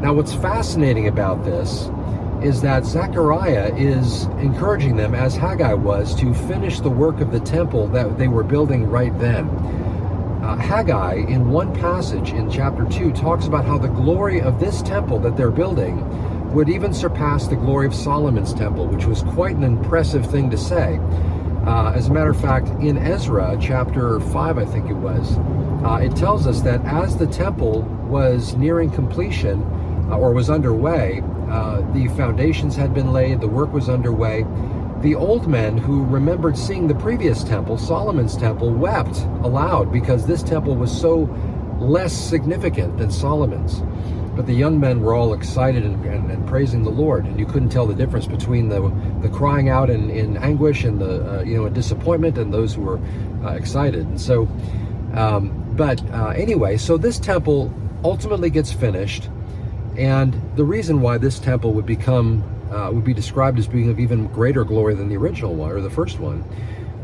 Now, 0.00 0.12
what's 0.12 0.34
fascinating 0.34 1.08
about 1.08 1.44
this 1.44 1.88
is 2.42 2.60
that 2.62 2.84
Zechariah 2.84 3.74
is 3.76 4.24
encouraging 4.38 4.96
them, 4.96 5.14
as 5.14 5.34
Haggai 5.34 5.72
was, 5.72 6.14
to 6.16 6.34
finish 6.34 6.80
the 6.80 6.90
work 6.90 7.20
of 7.20 7.32
the 7.32 7.40
temple 7.40 7.88
that 7.88 8.18
they 8.18 8.28
were 8.28 8.44
building 8.44 8.88
right 8.88 9.16
then. 9.18 9.48
Uh, 10.46 10.54
Haggai, 10.58 11.24
in 11.26 11.50
one 11.50 11.74
passage 11.74 12.30
in 12.30 12.48
chapter 12.48 12.84
2, 12.84 13.10
talks 13.10 13.46
about 13.46 13.64
how 13.64 13.76
the 13.76 13.88
glory 13.88 14.40
of 14.40 14.60
this 14.60 14.80
temple 14.80 15.18
that 15.18 15.36
they're 15.36 15.50
building 15.50 15.98
would 16.54 16.68
even 16.68 16.94
surpass 16.94 17.48
the 17.48 17.56
glory 17.56 17.84
of 17.84 17.92
Solomon's 17.92 18.54
temple, 18.54 18.86
which 18.86 19.06
was 19.06 19.22
quite 19.22 19.56
an 19.56 19.64
impressive 19.64 20.24
thing 20.30 20.48
to 20.48 20.56
say. 20.56 21.00
Uh, 21.66 21.90
as 21.96 22.06
a 22.06 22.12
matter 22.12 22.30
of 22.30 22.40
fact, 22.40 22.68
in 22.80 22.96
Ezra 22.96 23.58
chapter 23.60 24.20
5, 24.20 24.58
I 24.58 24.64
think 24.64 24.88
it 24.88 24.94
was, 24.94 25.36
uh, 25.84 25.98
it 26.00 26.14
tells 26.14 26.46
us 26.46 26.60
that 26.60 26.80
as 26.84 27.16
the 27.16 27.26
temple 27.26 27.82
was 28.08 28.54
nearing 28.54 28.88
completion 28.88 29.64
uh, 30.08 30.16
or 30.16 30.32
was 30.32 30.48
underway, 30.48 31.24
uh, 31.48 31.80
the 31.92 32.06
foundations 32.16 32.76
had 32.76 32.94
been 32.94 33.12
laid, 33.12 33.40
the 33.40 33.48
work 33.48 33.72
was 33.72 33.88
underway. 33.88 34.44
The 35.02 35.14
old 35.14 35.46
men 35.46 35.76
who 35.76 36.04
remembered 36.04 36.56
seeing 36.56 36.88
the 36.88 36.94
previous 36.94 37.44
temple, 37.44 37.76
Solomon's 37.76 38.36
temple, 38.36 38.70
wept 38.70 39.18
aloud 39.42 39.92
because 39.92 40.26
this 40.26 40.42
temple 40.42 40.74
was 40.74 40.90
so 40.90 41.28
less 41.78 42.12
significant 42.12 42.96
than 42.96 43.10
Solomon's. 43.10 43.82
But 44.34 44.46
the 44.46 44.54
young 44.54 44.80
men 44.80 45.02
were 45.02 45.14
all 45.14 45.34
excited 45.34 45.84
and, 45.84 46.04
and, 46.04 46.30
and, 46.30 46.46
praising 46.46 46.82
the 46.82 46.90
Lord, 46.90 47.24
and 47.24 47.38
you 47.38 47.46
couldn't 47.46 47.70
tell 47.70 47.86
the 47.86 47.94
difference 47.94 48.26
between 48.26 48.68
the 48.68 48.80
the 49.22 49.30
crying 49.30 49.68
out 49.70 49.88
in, 49.88 50.10
in 50.10 50.36
anguish 50.36 50.84
and 50.84 51.00
the 51.00 51.38
uh, 51.38 51.42
you 51.42 51.56
know 51.56 51.68
disappointment 51.68 52.36
and 52.36 52.52
those 52.52 52.74
who 52.74 52.82
were 52.82 53.00
uh, 53.44 53.52
excited. 53.52 54.06
And 54.06 54.20
so, 54.20 54.42
um, 55.14 55.72
but 55.74 56.02
uh, 56.10 56.28
anyway, 56.36 56.76
so 56.76 56.98
this 56.98 57.18
temple 57.18 57.72
ultimately 58.04 58.50
gets 58.50 58.72
finished, 58.72 59.30
and 59.96 60.38
the 60.56 60.64
reason 60.64 61.00
why 61.00 61.16
this 61.16 61.38
temple 61.38 61.72
would 61.72 61.86
become 61.86 62.44
uh, 62.76 62.90
would 62.90 63.04
be 63.04 63.14
described 63.14 63.58
as 63.58 63.66
being 63.66 63.88
of 63.88 63.98
even 63.98 64.26
greater 64.28 64.64
glory 64.64 64.94
than 64.94 65.08
the 65.08 65.16
original 65.16 65.54
one 65.54 65.70
or 65.70 65.80
the 65.80 65.90
first 65.90 66.18
one 66.18 66.44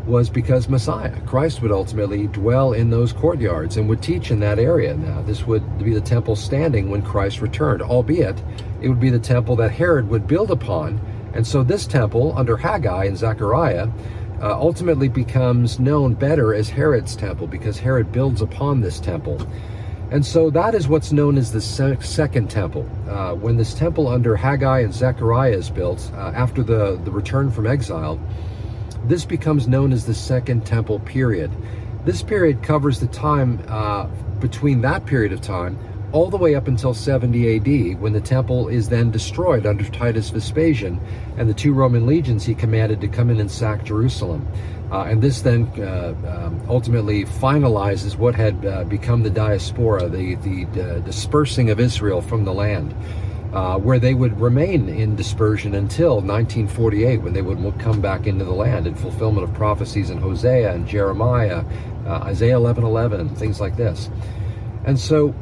was 0.07 0.29
because 0.29 0.69
Messiah, 0.69 1.19
Christ, 1.23 1.62
would 1.62 1.71
ultimately 1.71 2.26
dwell 2.26 2.73
in 2.73 2.91
those 2.91 3.12
courtyards 3.12 3.76
and 3.76 3.88
would 3.88 4.02
teach 4.02 4.31
in 4.31 4.41
that 4.41 4.59
area. 4.59 4.95
Now, 4.95 5.23
this 5.23 5.47
would 5.47 5.79
be 5.79 5.95
the 5.95 6.00
temple 6.00 6.35
standing 6.35 6.91
when 6.91 7.02
Christ 7.02 7.41
returned, 7.41 7.83
albeit 7.83 8.43
it 8.81 8.88
would 8.88 9.00
be 9.00 9.11
the 9.11 9.19
temple 9.19 9.57
that 9.57 9.71
Herod 9.71 10.09
would 10.09 10.26
build 10.26 10.50
upon. 10.50 11.00
And 11.35 11.47
so, 11.47 11.62
this 11.62 11.87
temple, 11.87 12.37
under 12.37 12.57
Haggai 12.57 13.05
and 13.05 13.17
Zechariah, 13.17 13.88
uh, 14.41 14.59
ultimately 14.59 15.09
becomes 15.09 15.79
known 15.79 16.14
better 16.14 16.52
as 16.52 16.69
Herod's 16.69 17.14
temple 17.14 17.47
because 17.47 17.79
Herod 17.79 18.11
builds 18.11 18.43
upon 18.43 18.81
this 18.81 18.99
temple. 18.99 19.47
And 20.12 20.26
so 20.26 20.50
that 20.50 20.75
is 20.75 20.88
what's 20.88 21.11
known 21.11 21.38
as 21.38 21.52
the 21.52 21.61
second 21.62 22.50
temple. 22.50 22.87
Uh, 23.09 23.33
when 23.35 23.57
this 23.57 23.73
temple 23.73 24.09
under 24.09 24.37
Haggai 24.37 24.81
and 24.81 24.92
Zechariah 24.92 25.52
is 25.57 25.71
built 25.71 26.11
uh, 26.12 26.33
after 26.35 26.62
the, 26.62 27.00
the 27.02 27.11
return 27.11 27.50
from 27.50 27.66
exile, 27.66 28.21
this 29.07 29.25
becomes 29.25 29.66
known 29.66 29.90
as 29.90 30.04
the 30.04 30.12
second 30.12 30.66
temple 30.66 31.00
period. 31.00 31.50
This 32.04 32.23
period 32.23 32.62
covers 32.62 33.00
the 33.00 33.07
time 33.07 33.64
uh, 33.69 34.04
between 34.38 34.83
that 34.83 35.07
period 35.07 35.33
of 35.33 35.40
time 35.40 35.78
all 36.12 36.28
the 36.28 36.37
way 36.37 36.54
up 36.54 36.69
until 36.69 36.92
70 36.92 37.57
AD, 37.57 38.00
when 38.00 38.12
the 38.12 38.21
temple 38.21 38.69
is 38.69 38.90
then 38.90 39.11
destroyed 39.11 39.64
under 39.64 39.85
Titus 39.85 40.28
Vespasian 40.28 41.00
and 41.38 41.49
the 41.49 41.54
two 41.54 41.73
Roman 41.73 42.07
legions 42.07 42.45
he 42.45 42.54
commanded 42.54 43.00
to 43.00 43.09
come 43.09 43.31
in 43.31 43.40
and 43.40 43.50
sack 43.50 43.83
Jerusalem. 43.83 44.47
Uh, 44.92 45.04
and 45.04 45.22
this 45.22 45.40
then 45.40 45.66
uh, 45.78 46.14
um, 46.28 46.61
ultimately 46.68 47.25
finalizes 47.25 48.16
what 48.16 48.34
had 48.34 48.64
uh, 48.66 48.84
become 48.84 49.22
the 49.22 49.30
diaspora, 49.30 50.06
the, 50.06 50.34
the 50.37 50.66
uh, 50.66 50.99
dispersing 50.99 51.70
of 51.70 51.80
Israel 51.80 52.20
from 52.20 52.44
the 52.44 52.52
land. 52.52 52.94
Uh, 53.54 53.78
where 53.78 53.99
they 53.99 54.14
would 54.14 54.40
remain 54.40 54.88
in 54.88 55.14
dispersion 55.14 55.75
until 55.75 56.22
1948, 56.22 57.18
when 57.18 57.34
they 57.34 57.42
would 57.42 57.78
come 57.78 58.00
back 58.00 58.26
into 58.26 58.46
the 58.46 58.52
land 58.52 58.87
in 58.87 58.94
fulfillment 58.94 59.46
of 59.46 59.52
prophecies 59.52 60.08
in 60.08 60.16
Hosea 60.16 60.72
and 60.72 60.88
Jeremiah, 60.88 61.62
uh, 62.06 62.20
Isaiah 62.25 62.56
11:11, 62.56 63.28
things 63.37 63.61
like 63.61 63.76
this. 63.76 64.08
And 64.87 64.99
so 64.99 65.34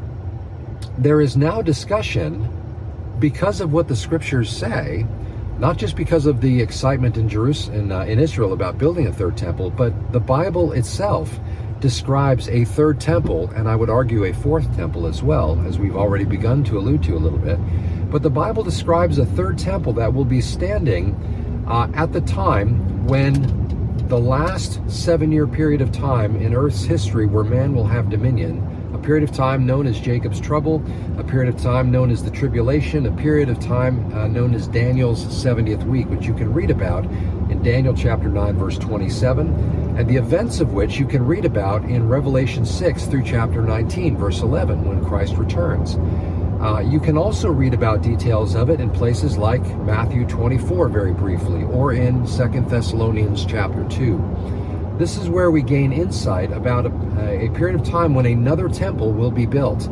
there 0.99 1.21
is 1.21 1.37
now 1.37 1.63
discussion 1.63 2.49
because 3.21 3.61
of 3.61 3.73
what 3.73 3.87
the 3.87 3.95
scriptures 3.95 4.51
say, 4.51 5.07
not 5.61 5.77
just 5.77 5.95
because 5.95 6.25
of 6.25 6.41
the 6.41 6.61
excitement 6.61 7.19
in 7.19 7.29
Jerusalem 7.29 7.79
in, 7.79 7.93
uh, 7.93 8.01
in 8.05 8.19
Israel 8.19 8.55
about 8.55 8.79
building 8.79 9.07
a 9.07 9.13
third 9.13 9.37
temple, 9.37 9.71
but 9.71 10.13
the 10.13 10.19
Bible 10.19 10.73
itself 10.73 11.39
describes 11.81 12.49
a 12.49 12.65
third 12.65 12.99
temple, 12.99 13.51
and 13.51 13.69
I 13.69 13.77
would 13.77 13.91
argue 13.91 14.25
a 14.25 14.33
fourth 14.33 14.75
temple 14.75 15.07
as 15.07 15.23
well, 15.23 15.61
as 15.67 15.79
we've 15.79 15.97
already 15.97 16.25
begun 16.25 16.65
to 16.65 16.79
allude 16.79 17.03
to 17.05 17.15
a 17.15 17.19
little 17.19 17.39
bit. 17.39 17.59
But 18.11 18.23
the 18.23 18.31
Bible 18.31 18.63
describes 18.63 19.19
a 19.19 19.27
third 19.27 19.59
temple 19.59 19.93
that 19.95 20.13
will 20.13 20.25
be 20.25 20.41
standing 20.41 21.15
uh, 21.69 21.91
at 21.95 22.13
the 22.13 22.23
time 22.23 23.07
when 23.07 23.61
the 24.09 24.19
last 24.19 24.81
seven 24.91 25.31
year 25.31 25.47
period 25.47 25.81
of 25.81 25.93
time 25.93 26.37
in 26.37 26.55
Earth's 26.55 26.85
history 26.85 27.27
where 27.27 27.45
man 27.45 27.75
will 27.75 27.87
have 27.87 28.11
dominion 28.11 28.67
period 29.01 29.29
of 29.29 29.35
time 29.35 29.67
known 29.67 29.87
as 29.87 29.99
Jacob's 29.99 30.41
trouble, 30.41 30.83
a 31.19 31.25
period 31.25 31.53
of 31.53 31.61
time 31.61 31.91
known 31.91 32.11
as 32.11 32.23
the 32.23 32.31
tribulation, 32.31 33.07
a 33.07 33.13
period 33.13 33.49
of 33.49 33.59
time 33.59 34.13
uh, 34.15 34.27
known 34.29 34.55
as 34.55 34.69
Daniel's 34.69 35.25
70th 35.25 35.85
week, 35.85 36.09
which 36.09 36.27
you 36.27 36.35
can 36.35 36.53
read 36.53 36.71
about 36.71 37.05
in 37.51 37.63
Daniel 37.63 37.95
chapter 37.95 38.29
9, 38.29 38.57
verse 38.57 38.79
27, 38.79 39.49
and 39.99 40.09
the 40.09 40.17
events 40.17 40.61
of 40.61 40.73
which 40.73 40.99
you 40.99 41.07
can 41.07 41.27
read 41.27 41.45
about 41.45 41.83
in 41.85 42.09
Revelation 42.09 42.65
6 42.65 43.07
through 43.07 43.25
chapter 43.25 43.63
19, 43.63 44.17
verse 44.17 44.41
11, 44.41 44.85
when 44.85 45.05
Christ 45.05 45.37
returns. 45.37 45.97
Uh, 46.61 46.81
you 46.81 47.01
can 47.01 47.17
also 47.17 47.51
read 47.51 47.73
about 47.73 48.03
details 48.03 48.55
of 48.55 48.69
it 48.69 48.81
in 48.81 48.91
places 48.91 49.39
like 49.39 49.63
Matthew 49.79 50.27
24, 50.27 50.91
very 50.91 51.13
briefly, 51.13 51.65
or 51.65 51.95
in 51.95 52.27
Second 52.27 52.69
Thessalonians 52.69 53.47
chapter 53.47 53.89
2. 53.89 54.60
This 55.01 55.17
is 55.17 55.31
where 55.31 55.51
we 55.51 55.63
gain 55.63 55.95
insight 55.95 56.53
about 56.53 56.85
a, 56.85 57.47
a 57.47 57.49
period 57.55 57.81
of 57.81 57.89
time 57.89 58.15
when 58.15 58.27
another 58.27 58.69
temple 58.69 59.13
will 59.13 59.31
be 59.31 59.47
built. 59.47 59.87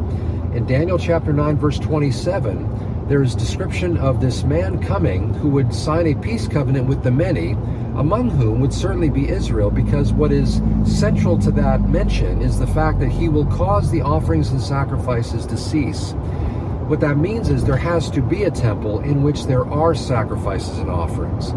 In 0.53 0.67
Daniel 0.67 0.99
chapter 0.99 1.33
9, 1.33 1.57
verse 1.57 1.79
27, 1.79 3.09
there 3.09 3.23
is 3.23 3.35
description 3.35 3.97
of 3.97 4.21
this 4.21 4.45
man 4.45 4.79
coming 4.83 5.33
who 5.33 5.49
would 5.49 5.73
sign 5.73 6.09
a 6.09 6.15
peace 6.15 6.47
covenant 6.47 6.89
with 6.89 7.03
the 7.03 7.11
many, 7.11 7.53
among 7.97 8.29
whom 8.29 8.61
would 8.61 8.75
certainly 8.75 9.09
be 9.09 9.31
Israel, 9.31 9.71
because 9.71 10.13
what 10.13 10.31
is 10.31 10.61
central 10.85 11.39
to 11.39 11.51
that 11.53 11.89
mention 11.89 12.43
is 12.43 12.59
the 12.59 12.67
fact 12.67 13.01
that 13.01 13.09
he 13.09 13.31
will 13.31 13.47
cause 13.47 13.91
the 13.91 14.03
offerings 14.03 14.51
and 14.51 14.61
sacrifices 14.61 15.47
to 15.47 15.57
cease. 15.57 16.13
What 16.87 17.01
that 17.01 17.17
means 17.17 17.49
is 17.49 17.65
there 17.65 17.77
has 17.79 18.11
to 18.11 18.21
be 18.21 18.45
a 18.45 18.51
temple 18.51 19.01
in 19.01 19.23
which 19.23 19.47
there 19.47 19.65
are 19.65 19.95
sacrifices 19.95 20.77
and 20.77 20.91
offerings. 20.91 21.55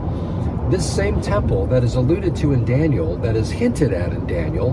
This 0.72 0.90
same 0.90 1.20
temple 1.20 1.66
that 1.66 1.84
is 1.84 1.96
alluded 1.96 2.34
to 2.38 2.54
in 2.54 2.64
Daniel, 2.64 3.18
that 3.18 3.36
is 3.36 3.52
hinted 3.52 3.92
at 3.92 4.14
in 4.14 4.26
Daniel, 4.26 4.72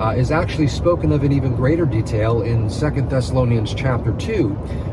uh, 0.00 0.12
is 0.12 0.30
actually 0.30 0.68
spoken 0.68 1.10
of 1.10 1.24
in 1.24 1.32
even 1.32 1.56
greater 1.56 1.84
detail 1.84 2.42
in 2.42 2.70
Second 2.70 3.10
Thessalonians 3.10 3.74
chapter 3.74 4.12
2, 4.12 4.50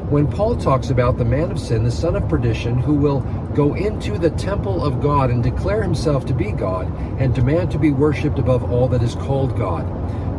when 0.09 0.27
Paul 0.27 0.55
talks 0.55 0.89
about 0.89 1.19
the 1.19 1.23
man 1.23 1.51
of 1.51 1.59
sin, 1.59 1.83
the 1.83 1.91
son 1.91 2.15
of 2.15 2.27
perdition, 2.27 2.79
who 2.79 2.95
will 2.95 3.19
go 3.53 3.75
into 3.75 4.17
the 4.17 4.31
temple 4.31 4.83
of 4.83 4.99
God 5.03 5.29
and 5.29 5.43
declare 5.43 5.83
himself 5.83 6.25
to 6.25 6.33
be 6.33 6.51
God 6.51 6.87
and 7.21 7.35
demand 7.35 7.69
to 7.73 7.77
be 7.77 7.91
worshipped 7.91 8.39
above 8.39 8.71
all 8.71 8.87
that 8.87 9.03
is 9.03 9.13
called 9.13 9.55
God. 9.55 9.85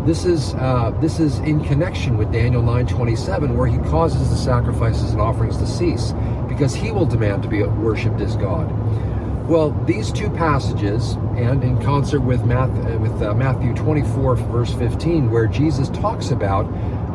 This 0.09 0.25
is 0.25 0.55
uh, 0.55 0.93
this 1.01 1.21
is 1.21 1.39
in 1.41 1.63
connection 1.63 2.17
with 2.17 2.33
Daniel 2.33 2.63
9:27, 2.63 3.55
where 3.55 3.69
he 3.69 3.79
causes 3.91 4.29
the 4.29 4.37
sacrifices 4.37 5.13
and 5.13 5.21
offerings 5.21 5.57
to 5.59 5.69
cease, 5.69 6.15
because 6.49 6.75
he 6.75 6.91
will 6.91 7.07
demand 7.07 7.45
to 7.45 7.49
be 7.49 7.63
worshipped 7.63 8.21
as 8.21 8.35
God. 8.35 8.69
Well, 9.51 9.73
these 9.85 10.13
two 10.13 10.31
passages, 10.31 11.15
and 11.35 11.65
in 11.65 11.83
concert 11.83 12.21
with, 12.21 12.45
Math, 12.45 12.71
uh, 12.71 12.99
with 12.99 13.21
uh, 13.21 13.35
Matthew 13.35 13.75
24, 13.75 14.37
verse 14.37 14.73
15, 14.75 15.29
where 15.29 15.49
Jesus 15.49 15.89
talks 15.89 16.31
about 16.31 16.67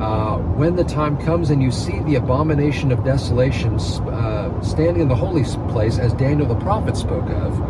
uh, 0.02 0.40
when 0.40 0.76
the 0.76 0.84
time 0.84 1.16
comes 1.18 1.50
and 1.50 1.64
you 1.64 1.72
see 1.72 1.98
the 2.02 2.16
abomination 2.16 2.92
of 2.92 3.06
desolation 3.06 3.76
uh, 3.76 4.62
standing 4.62 5.04
in 5.04 5.08
the 5.08 5.16
holy 5.16 5.46
place, 5.72 5.98
as 5.98 6.12
Daniel 6.16 6.46
the 6.46 6.60
prophet 6.60 6.98
spoke 6.98 7.30
of, 7.30 7.62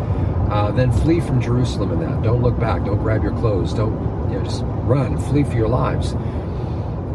uh, 0.51 0.71
then 0.71 0.91
flee 0.91 1.19
from 1.19 1.39
Jerusalem 1.39 1.91
in 1.91 1.99
that. 1.99 2.23
Don't 2.23 2.41
look 2.41 2.59
back. 2.59 2.85
Don't 2.85 2.97
grab 2.97 3.21
your 3.21 3.37
clothes. 3.37 3.71
Don't 3.71 3.93
you 4.31 4.39
know, 4.39 4.43
just 4.43 4.63
run. 4.65 5.19
Flee 5.19 5.43
for 5.43 5.53
your 5.53 5.69
lives. 5.69 6.15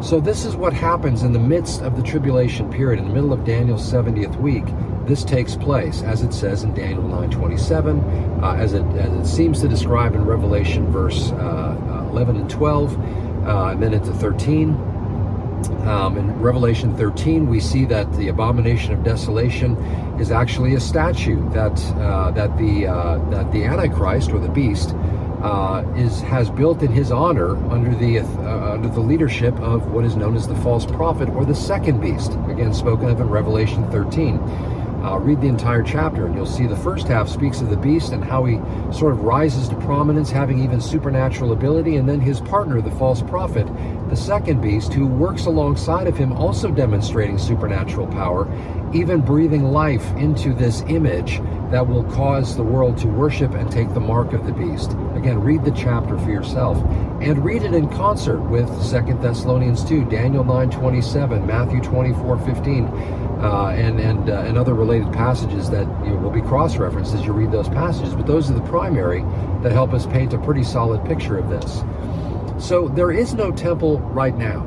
So 0.08 0.20
this 0.20 0.44
is 0.44 0.54
what 0.54 0.72
happens 0.72 1.24
in 1.24 1.32
the 1.32 1.40
midst 1.40 1.82
of 1.82 1.96
the 1.96 2.02
tribulation 2.04 2.70
period, 2.70 3.00
in 3.00 3.08
the 3.08 3.14
middle 3.14 3.32
of 3.32 3.44
Daniel's 3.44 3.92
70th 3.92 4.36
week 4.36 4.66
this 5.10 5.24
takes 5.24 5.56
place, 5.56 6.02
as 6.02 6.22
it 6.22 6.32
says 6.32 6.62
in 6.62 6.72
Daniel 6.72 7.02
9:27, 7.02 8.42
uh, 8.42 8.54
as 8.54 8.74
it 8.74 8.84
as 8.96 9.12
it 9.12 9.26
seems 9.26 9.60
to 9.60 9.66
describe 9.66 10.14
in 10.14 10.24
Revelation 10.24 10.90
verse 10.92 11.32
uh, 11.32 12.06
11 12.10 12.36
and 12.36 12.48
12, 12.48 12.96
uh, 13.46 13.68
and 13.72 13.82
then 13.82 13.92
into 13.92 14.12
13. 14.12 14.70
Um, 15.84 16.16
in 16.16 16.40
Revelation 16.40 16.96
13, 16.96 17.46
we 17.46 17.60
see 17.60 17.84
that 17.86 18.10
the 18.14 18.28
abomination 18.28 18.94
of 18.94 19.02
desolation 19.04 19.76
is 20.18 20.30
actually 20.30 20.74
a 20.74 20.80
statue 20.80 21.46
that 21.50 21.78
uh, 21.96 22.30
that 22.30 22.56
the 22.56 22.86
uh, 22.86 23.18
that 23.30 23.50
the 23.50 23.64
Antichrist 23.64 24.30
or 24.30 24.38
the 24.38 24.48
beast 24.48 24.94
uh, 25.42 25.84
is 25.96 26.20
has 26.20 26.50
built 26.50 26.82
in 26.82 26.92
his 26.92 27.10
honor 27.10 27.56
under 27.72 27.94
the 27.96 28.20
uh, 28.20 28.74
under 28.74 28.88
the 28.88 29.00
leadership 29.00 29.54
of 29.60 29.90
what 29.90 30.04
is 30.04 30.14
known 30.14 30.36
as 30.36 30.46
the 30.46 30.56
false 30.56 30.86
prophet 30.86 31.28
or 31.30 31.44
the 31.44 31.54
second 31.54 32.00
beast, 32.00 32.32
again 32.48 32.72
spoken 32.72 33.08
of 33.08 33.20
in 33.20 33.28
Revelation 33.28 33.90
13. 33.90 34.38
Uh, 35.02 35.18
read 35.18 35.40
the 35.40 35.46
entire 35.46 35.82
chapter, 35.82 36.26
and 36.26 36.34
you'll 36.34 36.44
see 36.44 36.66
the 36.66 36.76
first 36.76 37.08
half 37.08 37.26
speaks 37.26 37.62
of 37.62 37.70
the 37.70 37.76
beast 37.76 38.12
and 38.12 38.22
how 38.22 38.44
he 38.44 38.60
sort 38.92 39.12
of 39.12 39.22
rises 39.22 39.66
to 39.66 39.74
prominence, 39.76 40.30
having 40.30 40.62
even 40.62 40.78
supernatural 40.78 41.52
ability, 41.52 41.96
and 41.96 42.06
then 42.06 42.20
his 42.20 42.38
partner, 42.40 42.82
the 42.82 42.90
false 42.92 43.22
prophet, 43.22 43.66
the 44.10 44.16
second 44.16 44.60
beast, 44.60 44.92
who 44.92 45.06
works 45.06 45.46
alongside 45.46 46.06
of 46.06 46.18
him, 46.18 46.32
also 46.32 46.70
demonstrating 46.70 47.38
supernatural 47.38 48.06
power, 48.08 48.46
even 48.92 49.22
breathing 49.22 49.64
life 49.64 50.04
into 50.16 50.52
this 50.52 50.82
image 50.88 51.40
that 51.70 51.86
will 51.86 52.04
cause 52.04 52.56
the 52.56 52.62
world 52.62 52.98
to 52.98 53.06
worship 53.06 53.54
and 53.54 53.70
take 53.70 53.94
the 53.94 54.00
mark 54.00 54.34
of 54.34 54.44
the 54.44 54.52
beast. 54.52 54.92
Again, 55.14 55.40
read 55.40 55.64
the 55.64 55.70
chapter 55.70 56.18
for 56.18 56.30
yourself 56.30 56.76
and 57.22 57.42
read 57.44 57.62
it 57.62 57.72
in 57.72 57.88
concert 57.88 58.40
with 58.40 58.68
Second 58.82 59.22
Thessalonians 59.22 59.84
2, 59.84 60.04
Daniel 60.06 60.44
9:27, 60.44 61.46
Matthew 61.46 61.80
24:15 61.80 63.29
uh, 63.40 63.68
and 63.68 63.98
and 64.00 64.28
uh, 64.28 64.40
and 64.40 64.58
other 64.58 64.74
related 64.74 65.12
passages 65.12 65.70
that 65.70 65.86
you 66.04 66.10
know, 66.10 66.16
will 66.16 66.30
be 66.30 66.42
cross-referenced 66.42 67.14
as 67.14 67.24
you 67.24 67.32
read 67.32 67.50
those 67.50 67.68
passages. 67.68 68.14
But 68.14 68.26
those 68.26 68.50
are 68.50 68.54
the 68.54 68.68
primary 68.68 69.22
that 69.62 69.72
help 69.72 69.92
us 69.92 70.06
paint 70.06 70.32
a 70.34 70.38
pretty 70.38 70.64
solid 70.64 71.04
picture 71.04 71.38
of 71.38 71.48
this. 71.48 71.82
So 72.58 72.88
there 72.88 73.10
is 73.10 73.34
no 73.34 73.50
temple 73.50 73.98
right 74.00 74.36
now. 74.36 74.66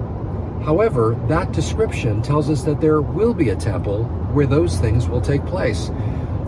However, 0.66 1.16
that 1.28 1.52
description 1.52 2.22
tells 2.22 2.50
us 2.50 2.64
that 2.64 2.80
there 2.80 3.02
will 3.02 3.34
be 3.34 3.50
a 3.50 3.56
temple 3.56 4.06
where 4.34 4.48
those 4.48 4.78
things 4.80 5.08
will 5.08 5.22
take 5.22 5.46
place. 5.46 5.90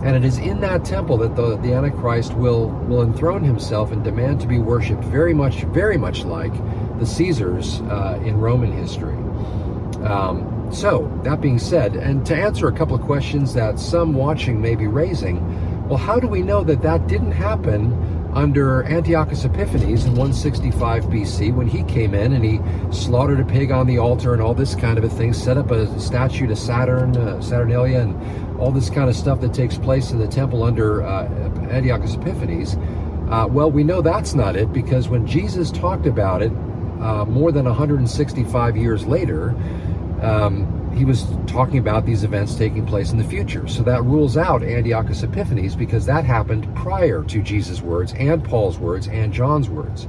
And 0.02 0.16
it 0.16 0.24
is 0.24 0.38
in 0.38 0.60
that 0.60 0.84
temple 0.84 1.18
that 1.18 1.36
the, 1.36 1.56
the 1.58 1.72
Antichrist 1.72 2.34
will, 2.34 2.68
will 2.88 3.02
enthrone 3.02 3.44
himself 3.44 3.92
and 3.92 4.02
demand 4.02 4.40
to 4.40 4.46
be 4.46 4.58
worshipped 4.58 5.04
very 5.04 5.34
much, 5.34 5.64
very 5.64 5.96
much 5.96 6.24
like 6.24 6.52
the 6.98 7.06
Caesars 7.06 7.80
uh, 7.82 8.20
in 8.24 8.38
Roman 8.38 8.72
history. 8.72 9.16
Um, 10.04 10.55
so, 10.72 11.10
that 11.24 11.40
being 11.40 11.58
said, 11.58 11.96
and 11.96 12.24
to 12.26 12.36
answer 12.36 12.68
a 12.68 12.72
couple 12.72 12.94
of 12.96 13.02
questions 13.02 13.54
that 13.54 13.78
some 13.78 14.14
watching 14.14 14.60
may 14.60 14.74
be 14.74 14.86
raising, 14.86 15.40
well, 15.88 15.98
how 15.98 16.18
do 16.18 16.26
we 16.26 16.42
know 16.42 16.64
that 16.64 16.82
that 16.82 17.06
didn't 17.06 17.32
happen 17.32 17.92
under 18.34 18.82
Antiochus 18.84 19.44
Epiphanes 19.46 20.04
in 20.04 20.10
165 20.10 21.04
BC 21.04 21.54
when 21.54 21.66
he 21.66 21.82
came 21.84 22.12
in 22.12 22.34
and 22.34 22.44
he 22.44 22.60
slaughtered 22.92 23.40
a 23.40 23.44
pig 23.44 23.70
on 23.70 23.86
the 23.86 23.96
altar 23.96 24.34
and 24.34 24.42
all 24.42 24.52
this 24.52 24.74
kind 24.74 24.98
of 24.98 25.04
a 25.04 25.08
thing, 25.08 25.32
set 25.32 25.56
up 25.56 25.70
a 25.70 25.98
statue 25.98 26.46
to 26.46 26.54
Saturn, 26.54 27.16
uh, 27.16 27.40
Saturnalia, 27.40 28.00
and 28.00 28.60
all 28.60 28.70
this 28.70 28.90
kind 28.90 29.08
of 29.08 29.16
stuff 29.16 29.40
that 29.40 29.54
takes 29.54 29.78
place 29.78 30.10
in 30.10 30.18
the 30.18 30.28
temple 30.28 30.64
under 30.64 31.02
uh, 31.02 31.26
Antiochus 31.70 32.14
Epiphanes? 32.14 32.76
Uh, 33.30 33.46
well, 33.50 33.70
we 33.70 33.82
know 33.82 34.02
that's 34.02 34.34
not 34.34 34.54
it 34.54 34.70
because 34.72 35.08
when 35.08 35.26
Jesus 35.26 35.70
talked 35.70 36.06
about 36.06 36.42
it 36.42 36.52
uh, 37.00 37.24
more 37.24 37.52
than 37.52 37.64
165 37.64 38.76
years 38.76 39.06
later, 39.06 39.54
um, 40.22 40.94
he 40.96 41.04
was 41.04 41.26
talking 41.46 41.78
about 41.78 42.06
these 42.06 42.24
events 42.24 42.54
taking 42.54 42.86
place 42.86 43.12
in 43.12 43.18
the 43.18 43.24
future. 43.24 43.68
So 43.68 43.82
that 43.82 44.02
rules 44.04 44.36
out 44.36 44.62
Antiochus 44.62 45.22
Epiphanes 45.22 45.76
because 45.76 46.06
that 46.06 46.24
happened 46.24 46.74
prior 46.74 47.22
to 47.24 47.42
Jesus' 47.42 47.82
words 47.82 48.14
and 48.14 48.42
Paul's 48.42 48.78
words 48.78 49.08
and 49.08 49.32
John's 49.32 49.68
words. 49.68 50.08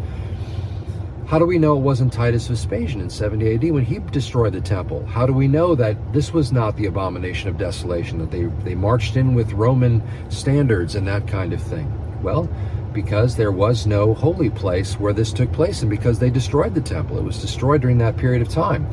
How 1.28 1.40
do 1.40 1.46
we 1.46 1.58
know 1.58 1.76
it 1.76 1.82
wasn't 1.82 2.14
Titus 2.14 2.48
Vespasian 2.48 3.02
in 3.02 3.10
70 3.10 3.56
AD 3.56 3.72
when 3.72 3.84
he 3.84 4.00
destroyed 4.00 4.54
the 4.54 4.62
temple? 4.62 5.06
How 5.08 5.26
do 5.26 5.34
we 5.34 5.50
know 5.50 5.76
that 5.76 6.14
this 6.14 6.32
was 6.32 6.54
not 6.54 6.78
the 6.78 6.86
abomination 6.86 7.50
of 7.50 7.58
desolation, 7.58 8.18
that 8.20 8.32
they, 8.32 8.46
they 8.64 8.76
marched 8.76 9.18
in 9.18 9.36
with 9.36 9.52
Roman 9.52 10.02
standards 10.30 10.96
and 10.96 11.06
that 11.06 11.28
kind 11.28 11.52
of 11.52 11.62
thing? 11.62 11.92
Well, 12.24 12.50
because 12.94 13.36
there 13.36 13.52
was 13.52 13.86
no 13.86 14.14
holy 14.14 14.50
place 14.50 14.98
where 15.02 15.12
this 15.12 15.34
took 15.34 15.52
place 15.52 15.82
and 15.82 15.90
because 15.90 16.18
they 16.18 16.30
destroyed 16.30 16.74
the 16.74 16.82
temple. 16.82 17.18
It 17.18 17.26
was 17.26 17.42
destroyed 17.42 17.82
during 17.82 17.98
that 17.98 18.16
period 18.16 18.42
of 18.42 18.48
time. 18.48 18.88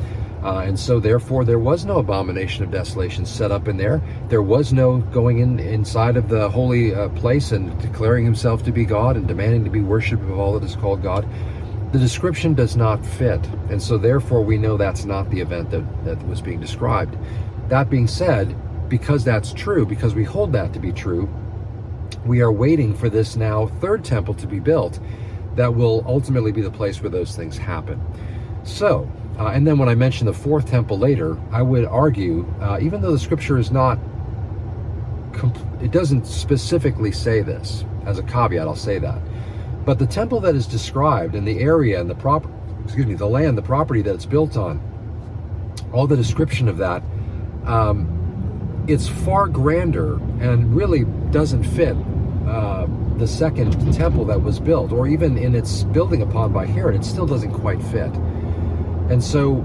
Uh, 0.45 0.59
and 0.59 0.79
so, 0.79 0.99
therefore, 0.99 1.43
there 1.43 1.57
was 1.57 1.85
no 1.85 1.97
abomination 1.97 2.63
of 2.63 2.69
desolation 2.69 3.25
set 3.25 3.51
up 3.51 3.67
in 3.67 3.77
there. 3.77 3.99
There 4.29 4.43
was 4.43 4.71
no 4.71 4.99
going 4.99 5.39
in 5.39 5.59
inside 5.59 6.17
of 6.17 6.29
the 6.29 6.47
holy 6.47 6.93
uh, 6.93 7.09
place 7.09 7.51
and 7.51 7.75
declaring 7.81 8.23
himself 8.23 8.63
to 8.65 8.71
be 8.71 8.85
God 8.85 9.17
and 9.17 9.27
demanding 9.27 9.63
to 9.63 9.71
be 9.71 9.81
worshipped 9.81 10.21
of 10.21 10.37
all 10.37 10.53
that 10.53 10.63
is 10.63 10.75
called 10.75 11.01
God. 11.01 11.27
The 11.93 11.97
description 11.97 12.53
does 12.53 12.77
not 12.77 13.03
fit, 13.03 13.43
and 13.71 13.81
so 13.81 13.97
therefore 13.97 14.43
we 14.43 14.59
know 14.59 14.77
that's 14.77 15.03
not 15.03 15.31
the 15.31 15.41
event 15.41 15.71
that, 15.71 16.05
that 16.05 16.27
was 16.27 16.41
being 16.41 16.59
described. 16.59 17.17
That 17.69 17.89
being 17.89 18.07
said, 18.07 18.55
because 18.87 19.23
that's 19.23 19.51
true, 19.51 19.83
because 19.83 20.13
we 20.13 20.23
hold 20.23 20.53
that 20.53 20.73
to 20.73 20.79
be 20.79 20.91
true, 20.91 21.27
we 22.23 22.41
are 22.41 22.51
waiting 22.51 22.93
for 22.93 23.09
this 23.09 23.35
now 23.35 23.65
third 23.81 24.05
temple 24.05 24.35
to 24.35 24.45
be 24.45 24.59
built 24.59 24.99
that 25.55 25.73
will 25.73 26.03
ultimately 26.05 26.51
be 26.51 26.61
the 26.61 26.69
place 26.69 27.01
where 27.01 27.09
those 27.09 27.35
things 27.35 27.57
happen. 27.57 27.99
So, 28.63 29.09
uh, 29.39 29.47
and 29.47 29.67
then 29.67 29.77
when 29.77 29.89
I 29.89 29.95
mention 29.95 30.25
the 30.25 30.33
fourth 30.33 30.69
temple 30.69 30.97
later, 30.97 31.37
I 31.51 31.61
would 31.61 31.85
argue, 31.85 32.45
uh, 32.61 32.79
even 32.81 33.01
though 33.01 33.11
the 33.11 33.19
scripture 33.19 33.57
is 33.57 33.71
not, 33.71 33.99
it 35.81 35.91
doesn't 35.91 36.25
specifically 36.25 37.11
say 37.11 37.41
this. 37.41 37.83
As 38.05 38.17
a 38.17 38.23
caveat, 38.23 38.67
I'll 38.67 38.75
say 38.75 38.97
that. 38.99 39.19
But 39.85 39.99
the 39.99 40.07
temple 40.07 40.39
that 40.41 40.55
is 40.55 40.67
described 40.67 41.35
and 41.35 41.47
the 41.47 41.59
area 41.59 41.99
and 41.99 42.09
the 42.09 42.15
prop, 42.15 42.47
excuse 42.83 43.05
me, 43.05 43.13
the 43.13 43.27
land, 43.27 43.57
the 43.57 43.61
property 43.61 44.01
that 44.03 44.15
it's 44.15 44.25
built 44.25 44.57
on, 44.57 44.81
all 45.91 46.07
the 46.07 46.15
description 46.15 46.67
of 46.67 46.77
that, 46.77 47.03
um, 47.65 48.85
it's 48.87 49.07
far 49.07 49.47
grander 49.47 50.15
and 50.39 50.75
really 50.75 51.03
doesn't 51.31 51.63
fit 51.63 51.95
uh, 52.47 52.87
the 53.17 53.27
second 53.27 53.93
temple 53.93 54.25
that 54.25 54.41
was 54.41 54.59
built, 54.59 54.91
or 54.91 55.07
even 55.07 55.37
in 55.37 55.55
its 55.55 55.83
building 55.83 56.21
upon 56.21 56.53
by 56.53 56.65
Herod, 56.65 56.95
it 56.95 57.03
still 57.03 57.25
doesn't 57.25 57.53
quite 57.53 57.81
fit. 57.83 58.11
And 59.09 59.23
so 59.23 59.63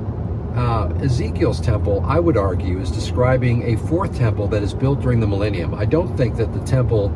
uh, 0.54 0.92
Ezekiel's 1.02 1.60
temple, 1.60 2.04
I 2.06 2.18
would 2.18 2.36
argue, 2.36 2.80
is 2.80 2.90
describing 2.90 3.62
a 3.62 3.76
fourth 3.76 4.16
temple 4.16 4.48
that 4.48 4.62
is 4.62 4.74
built 4.74 5.00
during 5.00 5.20
the 5.20 5.26
millennium. 5.26 5.74
I 5.74 5.84
don't 5.84 6.16
think 6.16 6.36
that 6.36 6.52
the 6.52 6.60
temple 6.60 7.14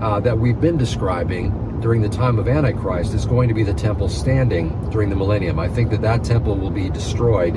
uh, 0.00 0.20
that 0.20 0.38
we've 0.38 0.60
been 0.60 0.76
describing 0.76 1.80
during 1.80 2.00
the 2.00 2.08
time 2.08 2.38
of 2.38 2.48
Antichrist 2.48 3.12
is 3.12 3.26
going 3.26 3.48
to 3.48 3.54
be 3.54 3.62
the 3.62 3.74
temple 3.74 4.08
standing 4.08 4.70
during 4.90 5.10
the 5.10 5.16
millennium. 5.16 5.58
I 5.58 5.68
think 5.68 5.90
that 5.90 6.00
that 6.02 6.24
temple 6.24 6.56
will 6.56 6.70
be 6.70 6.88
destroyed, 6.88 7.56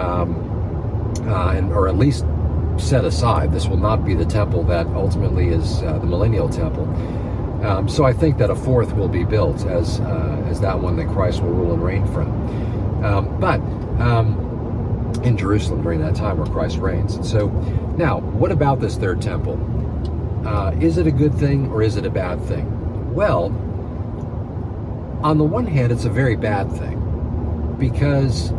um, 0.00 1.14
uh, 1.26 1.52
and 1.52 1.72
or 1.72 1.88
at 1.88 1.96
least 1.96 2.24
set 2.76 3.04
aside. 3.04 3.52
This 3.52 3.66
will 3.66 3.78
not 3.78 4.04
be 4.04 4.14
the 4.14 4.24
temple 4.24 4.64
that 4.64 4.86
ultimately 4.88 5.48
is 5.48 5.82
uh, 5.82 5.98
the 5.98 6.06
millennial 6.06 6.48
temple. 6.48 6.84
Um, 7.64 7.88
so 7.88 8.04
I 8.04 8.12
think 8.12 8.38
that 8.38 8.50
a 8.50 8.56
fourth 8.56 8.94
will 8.94 9.08
be 9.08 9.24
built 9.24 9.64
as 9.66 10.00
uh, 10.00 10.44
as 10.48 10.60
that 10.60 10.80
one 10.80 10.96
that 10.96 11.08
Christ 11.08 11.42
will 11.42 11.50
rule 11.50 11.72
and 11.72 11.82
reign 11.82 12.06
from. 12.12 12.81
Um, 13.04 13.40
but 13.40 13.60
um, 14.00 15.12
in 15.24 15.36
Jerusalem 15.36 15.82
during 15.82 16.00
that 16.00 16.14
time 16.14 16.38
where 16.38 16.46
Christ 16.46 16.78
reigns. 16.78 17.28
So 17.28 17.48
now, 17.96 18.20
what 18.20 18.50
about 18.50 18.80
this 18.80 18.96
third 18.96 19.20
temple? 19.20 19.58
Uh, 20.46 20.72
is 20.80 20.98
it 20.98 21.06
a 21.06 21.12
good 21.12 21.34
thing 21.34 21.70
or 21.70 21.82
is 21.82 21.96
it 21.96 22.04
a 22.04 22.10
bad 22.10 22.42
thing? 22.44 23.14
Well, 23.14 23.46
on 25.22 25.38
the 25.38 25.44
one 25.44 25.66
hand, 25.66 25.92
it's 25.92 26.04
a 26.04 26.10
very 26.10 26.36
bad 26.36 26.70
thing 26.72 27.76
because 27.78 28.52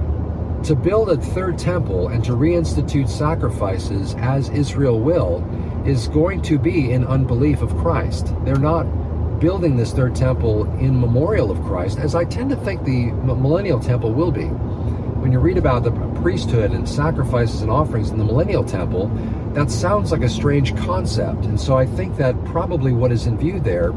to 0.63 0.75
build 0.75 1.10
a 1.10 1.17
third 1.17 1.58
temple 1.58 2.08
and 2.08 2.23
to 2.23 2.32
reinstitute 2.32 3.10
sacrifices 3.10 4.15
as 4.19 4.49
Israel 4.49 4.99
will 4.99 5.43
is 5.86 6.08
going 6.08 6.41
to 6.43 6.58
be 6.58 6.91
in 6.91 7.06
unbelief 7.06 7.62
of 7.62 7.75
Christ. 7.77 8.34
They're 8.45 8.56
not 8.56 8.86
building 9.43 9.75
this 9.75 9.91
third 9.91 10.15
temple 10.15 10.63
in 10.79 10.97
memorial 10.97 11.51
of 11.51 11.62
Christ, 11.63 11.99
as 11.99 12.15
I 12.15 12.23
tend 12.23 12.49
to 12.51 12.56
think 12.56 12.86
the 12.86 13.08
millennial 13.12 13.77
temple 13.77 14.13
will 14.13 14.32
be. 14.32 14.45
When 14.45 15.34
you 15.34 15.39
read 15.39 15.58
about 15.58 15.84
the 15.84 15.91
priesthood 16.21 16.71
and 16.71 16.88
sacrifices 16.88 17.62
and 17.62 17.69
offerings 17.69 18.10
in 18.10 18.17
the 18.17 18.23
millennial 18.23 18.63
temple, 18.63 19.08
that 19.51 19.69
sounds 19.69 20.13
like 20.13 20.21
a 20.21 20.29
strange 20.29 20.73
concept. 20.77 21.43
And 21.43 21.60
so 21.60 21.75
I 21.75 21.86
think 21.86 22.15
that 22.15 22.41
probably 22.45 22.93
what 22.93 23.12
is 23.12 23.27
in 23.27 23.38
view 23.38 23.60
there 23.60 23.91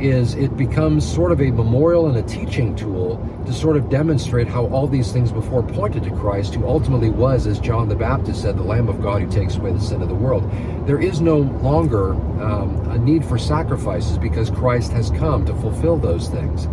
is 0.00 0.34
it 0.34 0.56
becomes 0.56 1.06
sort 1.06 1.32
of 1.32 1.40
a 1.40 1.50
memorial 1.50 2.06
and 2.06 2.16
a 2.16 2.22
teaching 2.22 2.74
tool 2.74 3.24
to 3.46 3.52
sort 3.52 3.76
of 3.76 3.88
demonstrate 3.88 4.48
how 4.48 4.66
all 4.66 4.86
these 4.86 5.12
things 5.12 5.30
before 5.30 5.62
pointed 5.62 6.02
to 6.04 6.10
Christ, 6.10 6.54
who 6.54 6.66
ultimately 6.66 7.10
was, 7.10 7.46
as 7.46 7.60
John 7.60 7.88
the 7.88 7.94
Baptist 7.94 8.42
said, 8.42 8.56
the 8.56 8.62
Lamb 8.62 8.88
of 8.88 9.00
God 9.00 9.22
who 9.22 9.30
takes 9.30 9.56
away 9.56 9.72
the 9.72 9.80
sin 9.80 10.02
of 10.02 10.08
the 10.08 10.14
world. 10.14 10.50
There 10.86 11.00
is 11.00 11.20
no 11.20 11.38
longer 11.38 12.14
um, 12.42 12.90
a 12.90 12.98
need 12.98 13.24
for 13.24 13.38
sacrifices 13.38 14.18
because 14.18 14.50
Christ 14.50 14.92
has 14.92 15.10
come 15.10 15.46
to 15.46 15.54
fulfill 15.54 15.96
those 15.96 16.28
things. 16.28 16.66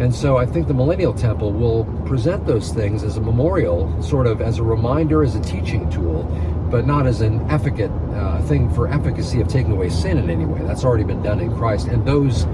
And 0.00 0.14
so 0.14 0.36
I 0.36 0.46
think 0.46 0.68
the 0.68 0.74
Millennial 0.74 1.12
Temple 1.12 1.52
will 1.52 1.84
present 2.06 2.46
those 2.46 2.72
things 2.72 3.02
as 3.02 3.16
a 3.16 3.20
memorial, 3.20 4.02
sort 4.02 4.26
of 4.26 4.40
as 4.40 4.58
a 4.58 4.62
reminder, 4.62 5.22
as 5.22 5.34
a 5.36 5.40
teaching 5.40 5.88
tool, 5.90 6.24
but 6.70 6.86
not 6.86 7.06
as 7.06 7.20
an 7.20 7.40
efficacy 7.50 7.92
uh, 8.14 8.42
thing 8.42 8.72
for 8.72 8.88
efficacy 8.88 9.40
of 9.40 9.48
taking 9.48 9.72
away 9.72 9.88
sin 9.88 10.18
in 10.18 10.30
any 10.30 10.44
way. 10.44 10.60
That's 10.62 10.84
already 10.84 11.04
been 11.04 11.22
done 11.22 11.40
in 11.40 11.54
Christ. 11.56 11.88
And 11.88 12.06
those 12.06 12.44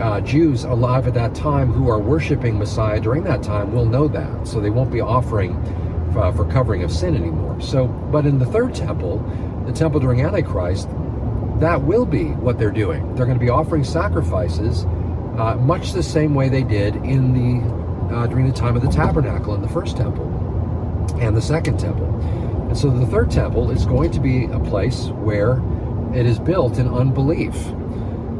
uh, 0.00 0.20
Jews 0.20 0.64
alive 0.64 1.06
at 1.06 1.14
that 1.14 1.34
time 1.34 1.72
who 1.72 1.88
are 1.88 1.98
worshiping 1.98 2.58
Messiah 2.58 3.00
during 3.00 3.24
that 3.24 3.42
time 3.42 3.72
will 3.72 3.86
know 3.86 4.08
that. 4.08 4.46
So 4.46 4.60
they 4.60 4.70
won't 4.70 4.90
be 4.90 5.00
offering 5.00 5.56
uh, 6.16 6.32
for 6.32 6.44
covering 6.44 6.82
of 6.82 6.90
sin 6.90 7.14
anymore. 7.14 7.60
So, 7.60 7.86
but 7.86 8.26
in 8.26 8.38
the 8.38 8.46
third 8.46 8.74
temple, 8.74 9.18
the 9.66 9.72
temple 9.72 10.00
during 10.00 10.22
Antichrist, 10.22 10.88
that 11.60 11.82
will 11.82 12.06
be 12.06 12.24
what 12.24 12.58
they're 12.58 12.70
doing. 12.70 13.14
They're 13.14 13.26
going 13.26 13.38
to 13.38 13.44
be 13.44 13.50
offering 13.50 13.84
sacrifices 13.84 14.84
uh, 15.38 15.56
much 15.60 15.92
the 15.92 16.02
same 16.02 16.34
way 16.34 16.48
they 16.48 16.62
did 16.62 16.96
in 16.96 17.32
the 17.32 17.82
uh, 18.14 18.26
during 18.26 18.46
the 18.46 18.52
time 18.52 18.76
of 18.76 18.82
the 18.82 18.90
tabernacle 18.90 19.54
in 19.54 19.62
the 19.62 19.68
first 19.68 19.96
temple 19.96 20.26
and 21.20 21.36
the 21.36 21.40
second 21.40 21.78
temple. 21.78 22.08
And 22.72 22.78
so 22.78 22.88
the 22.88 23.04
third 23.04 23.30
temple 23.30 23.70
is 23.70 23.84
going 23.84 24.12
to 24.12 24.18
be 24.18 24.46
a 24.46 24.58
place 24.58 25.08
where 25.08 25.62
it 26.14 26.24
is 26.24 26.38
built 26.38 26.78
in 26.78 26.88
unbelief. 26.88 27.54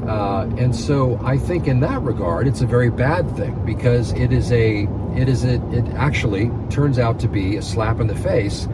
Uh, 0.08 0.48
and 0.56 0.74
so 0.74 1.20
I 1.22 1.36
think 1.36 1.68
in 1.68 1.80
that 1.80 2.00
regard, 2.00 2.48
it's 2.48 2.62
a 2.62 2.66
very 2.66 2.88
bad 2.88 3.30
thing 3.36 3.62
because 3.66 4.12
it 4.14 4.32
is 4.32 4.50
a, 4.50 4.88
it 5.14 5.28
is 5.28 5.44
a, 5.44 5.56
it 5.74 5.86
actually 5.88 6.50
turns 6.70 6.98
out 6.98 7.20
to 7.20 7.28
be 7.28 7.58
a 7.58 7.62
slap 7.62 8.00
in 8.00 8.06
the 8.06 8.14
face 8.14 8.68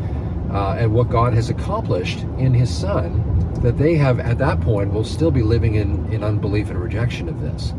uh, 0.52 0.76
at 0.78 0.88
what 0.90 1.10
God 1.10 1.34
has 1.34 1.50
accomplished 1.50 2.20
in 2.38 2.54
His 2.54 2.72
Son. 2.72 3.52
That 3.54 3.78
they 3.78 3.96
have 3.96 4.20
at 4.20 4.38
that 4.38 4.60
point 4.60 4.92
will 4.92 5.02
still 5.02 5.32
be 5.32 5.42
living 5.42 5.74
in, 5.74 6.06
in 6.12 6.22
unbelief 6.22 6.70
and 6.70 6.80
rejection 6.80 7.28
of 7.28 7.40
this. 7.40 7.74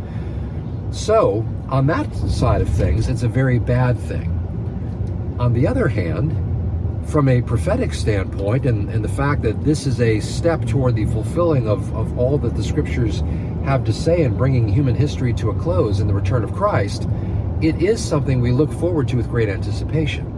So, 0.92 1.48
on 1.70 1.88
that 1.88 2.13
side 2.13 2.60
of 2.60 2.68
things, 2.68 3.08
it's 3.08 3.24
a 3.24 3.30
very 3.30 3.58
bad 3.58 3.98
thing. 3.98 4.36
On 5.39 5.54
the 5.54 5.65
other 5.65 5.88
hand, 5.88 6.36
from 7.05 7.27
a 7.27 7.41
prophetic 7.41 7.93
standpoint, 7.93 8.65
and, 8.65 8.89
and 8.89 9.03
the 9.03 9.09
fact 9.09 9.41
that 9.41 9.63
this 9.63 9.88
is 9.88 9.99
a 9.99 10.19
step 10.19 10.65
toward 10.65 10.95
the 10.95 11.05
fulfilling 11.05 11.67
of, 11.67 11.93
of 11.95 12.17
all 12.17 12.38
that 12.38 12.55
the 12.55 12.63
scriptures 12.63 13.21
have 13.63 13.83
to 13.85 13.93
say 13.93 14.21
in 14.23 14.38
bringing 14.38 14.67
human 14.67 14.95
history 14.95 15.33
to 15.33 15.49
a 15.49 15.55
close 15.55 15.99
in 15.99 16.07
the 16.07 16.13
return 16.13 16.43
of 16.43 16.53
Christ, 16.53 17.07
it 17.62 17.81
is 17.81 18.03
something 18.03 18.39
we 18.39 18.51
look 18.51 18.71
forward 18.71 19.07
to 19.09 19.17
with 19.17 19.29
great 19.29 19.49
anticipation. 19.49 20.35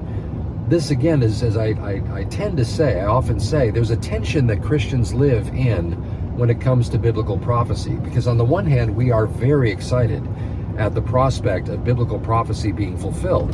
This, 0.69 0.89
again, 0.89 1.21
is 1.21 1.43
as 1.43 1.57
I, 1.57 1.67
I, 1.81 2.01
I 2.19 2.23
tend 2.25 2.57
to 2.57 2.65
say, 2.65 3.01
I 3.01 3.05
often 3.05 3.39
say, 3.39 3.69
there's 3.69 3.91
a 3.91 3.97
tension 3.97 4.47
that 4.47 4.63
Christians 4.63 5.13
live 5.13 5.47
in 5.49 5.91
when 6.37 6.49
it 6.49 6.61
comes 6.61 6.87
to 6.89 6.97
biblical 6.97 7.37
prophecy. 7.37 7.95
Because 7.95 8.25
on 8.25 8.37
the 8.37 8.45
one 8.45 8.65
hand, 8.65 8.95
we 8.95 9.11
are 9.11 9.27
very 9.27 9.69
excited 9.69 10.25
at 10.77 10.95
the 10.95 11.01
prospect 11.01 11.67
of 11.67 11.83
biblical 11.83 12.19
prophecy 12.19 12.71
being 12.71 12.97
fulfilled. 12.97 13.53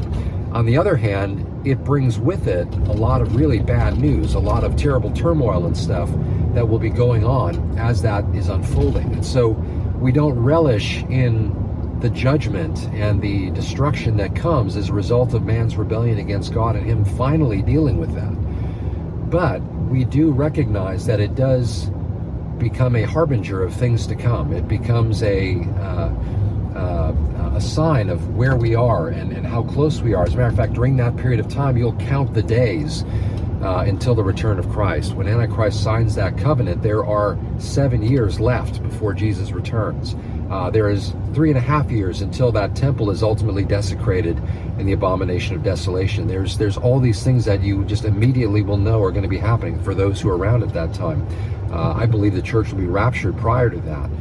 On 0.51 0.65
the 0.65 0.77
other 0.77 0.95
hand, 0.95 1.45
it 1.69 1.83
brings 1.83 2.19
with 2.19 2.47
it 2.47 2.67
a 2.67 2.93
lot 2.93 3.21
of 3.21 3.35
really 3.35 3.59
bad 3.59 3.97
news, 3.97 4.33
a 4.33 4.39
lot 4.39 4.63
of 4.63 4.75
terrible 4.75 5.11
turmoil 5.11 5.65
and 5.65 5.75
stuff 5.75 6.09
that 6.53 6.67
will 6.67 6.79
be 6.79 6.89
going 6.89 7.23
on 7.23 7.77
as 7.77 8.01
that 8.01 8.23
is 8.33 8.49
unfolding. 8.49 9.11
And 9.13 9.25
so 9.25 9.49
we 9.99 10.11
don't 10.11 10.37
relish 10.39 11.03
in 11.03 11.99
the 11.99 12.09
judgment 12.09 12.87
and 12.93 13.21
the 13.21 13.49
destruction 13.51 14.17
that 14.17 14.35
comes 14.35 14.75
as 14.75 14.89
a 14.89 14.93
result 14.93 15.33
of 15.33 15.43
man's 15.43 15.75
rebellion 15.75 16.19
against 16.19 16.53
God 16.53 16.75
and 16.75 16.85
Him 16.85 17.03
finally 17.03 17.61
dealing 17.61 17.97
with 17.97 18.13
that. 18.13 18.31
But 19.29 19.61
we 19.89 20.05
do 20.05 20.31
recognize 20.31 21.05
that 21.07 21.19
it 21.19 21.35
does 21.35 21.89
become 22.59 22.95
a 22.95 23.03
harbinger 23.03 23.63
of 23.63 23.73
things 23.73 24.07
to 24.07 24.15
come. 24.15 24.53
It 24.53 24.67
becomes 24.67 25.21
a 25.23 25.61
uh, 25.79 26.13
uh, 26.75 27.13
a 27.57 27.61
sign 27.61 28.07
of 28.07 28.35
where 28.35 28.55
we 28.55 28.75
are 28.75 29.07
and, 29.07 29.33
and 29.33 29.45
how 29.45 29.63
close 29.63 29.99
we 30.01 30.13
are. 30.13 30.25
As 30.25 30.35
a 30.35 30.37
matter 30.37 30.49
of 30.49 30.55
fact, 30.55 30.73
during 30.73 30.95
that 30.97 31.17
period 31.17 31.39
of 31.39 31.47
time, 31.47 31.75
you'll 31.75 31.95
count 31.95 32.35
the 32.35 32.43
days 32.43 33.03
uh, 33.63 33.83
until 33.87 34.13
the 34.13 34.23
return 34.23 34.59
of 34.59 34.69
Christ. 34.69 35.15
When 35.15 35.27
Antichrist 35.27 35.83
signs 35.83 36.13
that 36.15 36.37
covenant, 36.37 36.83
there 36.83 37.03
are 37.03 37.35
seven 37.57 38.03
years 38.03 38.39
left 38.39 38.83
before 38.83 39.11
Jesus 39.11 39.51
returns. 39.51 40.15
Uh, 40.51 40.69
there 40.69 40.87
is 40.87 41.15
three 41.33 41.49
and 41.49 41.57
a 41.57 41.61
half 41.61 41.89
years 41.89 42.21
until 42.21 42.51
that 42.51 42.75
temple 42.75 43.09
is 43.09 43.23
ultimately 43.23 43.65
desecrated 43.65 44.37
in 44.77 44.85
the 44.85 44.93
abomination 44.93 45.55
of 45.55 45.63
desolation. 45.63 46.27
There's 46.27 46.59
there's 46.59 46.77
all 46.77 46.99
these 46.99 47.23
things 47.23 47.43
that 47.45 47.63
you 47.63 47.83
just 47.85 48.05
immediately 48.05 48.61
will 48.61 48.77
know 48.77 49.01
are 49.01 49.11
going 49.11 49.23
to 49.23 49.29
be 49.29 49.39
happening 49.39 49.81
for 49.83 49.95
those 49.95 50.21
who 50.21 50.29
are 50.29 50.37
around 50.37 50.61
at 50.61 50.73
that 50.73 50.93
time. 50.93 51.27
Uh, 51.71 51.93
I 51.93 52.05
believe 52.05 52.35
the 52.35 52.41
church 52.41 52.69
will 52.69 52.77
be 52.77 52.85
raptured 52.85 53.35
prior 53.37 53.71
to 53.71 53.79
that. 53.79 54.11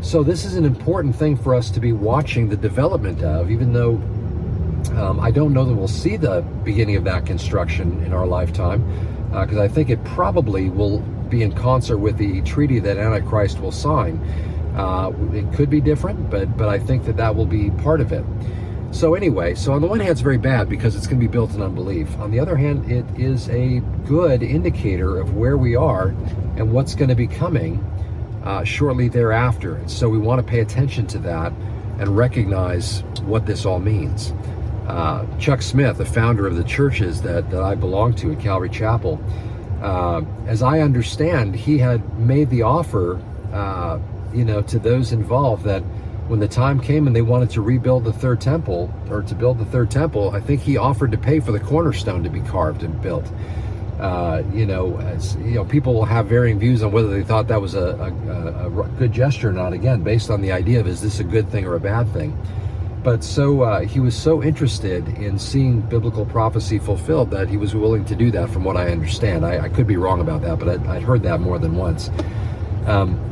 So 0.00 0.22
this 0.22 0.44
is 0.44 0.54
an 0.54 0.64
important 0.64 1.14
thing 1.16 1.36
for 1.36 1.54
us 1.54 1.70
to 1.70 1.80
be 1.80 1.92
watching 1.92 2.48
the 2.48 2.56
development 2.56 3.22
of, 3.22 3.50
even 3.50 3.72
though 3.72 3.94
um, 4.96 5.18
I 5.20 5.30
don't 5.30 5.52
know 5.52 5.64
that 5.64 5.74
we'll 5.74 5.88
see 5.88 6.16
the 6.16 6.42
beginning 6.64 6.96
of 6.96 7.04
that 7.04 7.26
construction 7.26 8.02
in 8.04 8.12
our 8.12 8.26
lifetime, 8.26 8.82
because 9.30 9.58
uh, 9.58 9.62
I 9.62 9.68
think 9.68 9.90
it 9.90 10.02
probably 10.04 10.70
will 10.70 11.00
be 11.28 11.42
in 11.42 11.52
concert 11.52 11.98
with 11.98 12.16
the 12.16 12.40
treaty 12.42 12.78
that 12.78 12.96
Antichrist 12.96 13.60
will 13.60 13.72
sign. 13.72 14.18
Uh, 14.76 15.12
it 15.32 15.52
could 15.52 15.68
be 15.68 15.80
different, 15.80 16.30
but 16.30 16.56
but 16.56 16.68
I 16.68 16.78
think 16.78 17.04
that 17.06 17.16
that 17.16 17.34
will 17.34 17.46
be 17.46 17.70
part 17.70 18.00
of 18.00 18.12
it. 18.12 18.24
So 18.92 19.14
anyway, 19.14 19.54
so 19.54 19.72
on 19.72 19.82
the 19.82 19.88
one 19.88 19.98
hand, 19.98 20.12
it's 20.12 20.22
very 20.22 20.38
bad 20.38 20.68
because 20.68 20.96
it's 20.96 21.06
going 21.06 21.20
to 21.20 21.26
be 21.26 21.30
built 21.30 21.54
in 21.54 21.60
unbelief. 21.60 22.16
On 22.20 22.30
the 22.30 22.40
other 22.40 22.56
hand, 22.56 22.90
it 22.90 23.04
is 23.20 23.50
a 23.50 23.80
good 24.06 24.42
indicator 24.42 25.18
of 25.18 25.36
where 25.36 25.58
we 25.58 25.76
are 25.76 26.08
and 26.56 26.72
what's 26.72 26.94
going 26.94 27.10
to 27.10 27.14
be 27.14 27.26
coming 27.26 27.84
uh, 28.48 28.64
shortly 28.64 29.08
thereafter. 29.08 29.76
And 29.76 29.90
so 29.90 30.08
we 30.08 30.16
want 30.16 30.44
to 30.44 30.50
pay 30.50 30.60
attention 30.60 31.06
to 31.08 31.18
that 31.18 31.52
and 31.98 32.16
recognize 32.16 33.02
what 33.22 33.44
this 33.44 33.66
all 33.66 33.78
means. 33.78 34.32
Uh, 34.86 35.26
Chuck 35.38 35.60
Smith, 35.60 35.98
the 35.98 36.06
founder 36.06 36.46
of 36.46 36.56
the 36.56 36.64
churches 36.64 37.20
that, 37.22 37.50
that 37.50 37.62
I 37.62 37.74
belong 37.74 38.14
to 38.14 38.32
at 38.32 38.40
Calvary 38.40 38.70
Chapel, 38.70 39.22
uh, 39.82 40.22
as 40.46 40.62
I 40.62 40.80
understand, 40.80 41.54
he 41.54 41.76
had 41.76 42.18
made 42.18 42.48
the 42.48 42.62
offer, 42.62 43.20
uh, 43.52 43.98
you 44.32 44.46
know, 44.46 44.62
to 44.62 44.78
those 44.78 45.12
involved 45.12 45.64
that 45.64 45.82
when 46.28 46.40
the 46.40 46.48
time 46.48 46.80
came 46.80 47.06
and 47.06 47.14
they 47.14 47.22
wanted 47.22 47.50
to 47.50 47.60
rebuild 47.60 48.04
the 48.04 48.14
third 48.14 48.40
temple 48.40 48.92
or 49.10 49.20
to 49.22 49.34
build 49.34 49.58
the 49.58 49.66
third 49.66 49.90
temple, 49.90 50.30
I 50.30 50.40
think 50.40 50.62
he 50.62 50.78
offered 50.78 51.12
to 51.12 51.18
pay 51.18 51.40
for 51.40 51.52
the 51.52 51.60
cornerstone 51.60 52.22
to 52.22 52.30
be 52.30 52.40
carved 52.40 52.82
and 52.82 53.00
built. 53.02 53.30
Uh, 53.98 54.44
you 54.52 54.64
know, 54.64 54.96
as, 54.98 55.34
you 55.36 55.54
know, 55.54 55.64
people 55.64 55.92
will 55.92 56.04
have 56.04 56.26
varying 56.26 56.58
views 56.58 56.84
on 56.84 56.92
whether 56.92 57.08
they 57.08 57.24
thought 57.24 57.48
that 57.48 57.60
was 57.60 57.74
a, 57.74 57.96
a, 57.96 58.66
a, 58.66 58.88
good 58.96 59.12
gesture 59.12 59.48
or 59.48 59.52
not. 59.52 59.72
Again, 59.72 60.02
based 60.02 60.30
on 60.30 60.40
the 60.40 60.52
idea 60.52 60.78
of 60.78 60.86
is 60.86 61.00
this 61.00 61.18
a 61.18 61.24
good 61.24 61.48
thing 61.50 61.66
or 61.66 61.74
a 61.74 61.80
bad 61.80 62.12
thing. 62.12 62.38
But 63.02 63.24
so 63.24 63.62
uh, 63.62 63.80
he 63.80 63.98
was 63.98 64.16
so 64.16 64.42
interested 64.42 65.08
in 65.08 65.38
seeing 65.38 65.80
biblical 65.80 66.26
prophecy 66.26 66.78
fulfilled 66.78 67.30
that 67.32 67.48
he 67.48 67.56
was 67.56 67.74
willing 67.74 68.04
to 68.04 68.14
do 68.14 68.30
that, 68.32 68.50
from 68.50 68.64
what 68.64 68.76
I 68.76 68.90
understand. 68.90 69.44
I, 69.44 69.64
I 69.64 69.68
could 69.68 69.86
be 69.86 69.96
wrong 69.96 70.20
about 70.20 70.42
that, 70.42 70.58
but 70.60 70.68
I, 70.68 70.94
would 70.94 71.02
heard 71.02 71.22
that 71.24 71.40
more 71.40 71.58
than 71.58 71.76
once. 71.76 72.10
Um, 72.86 73.24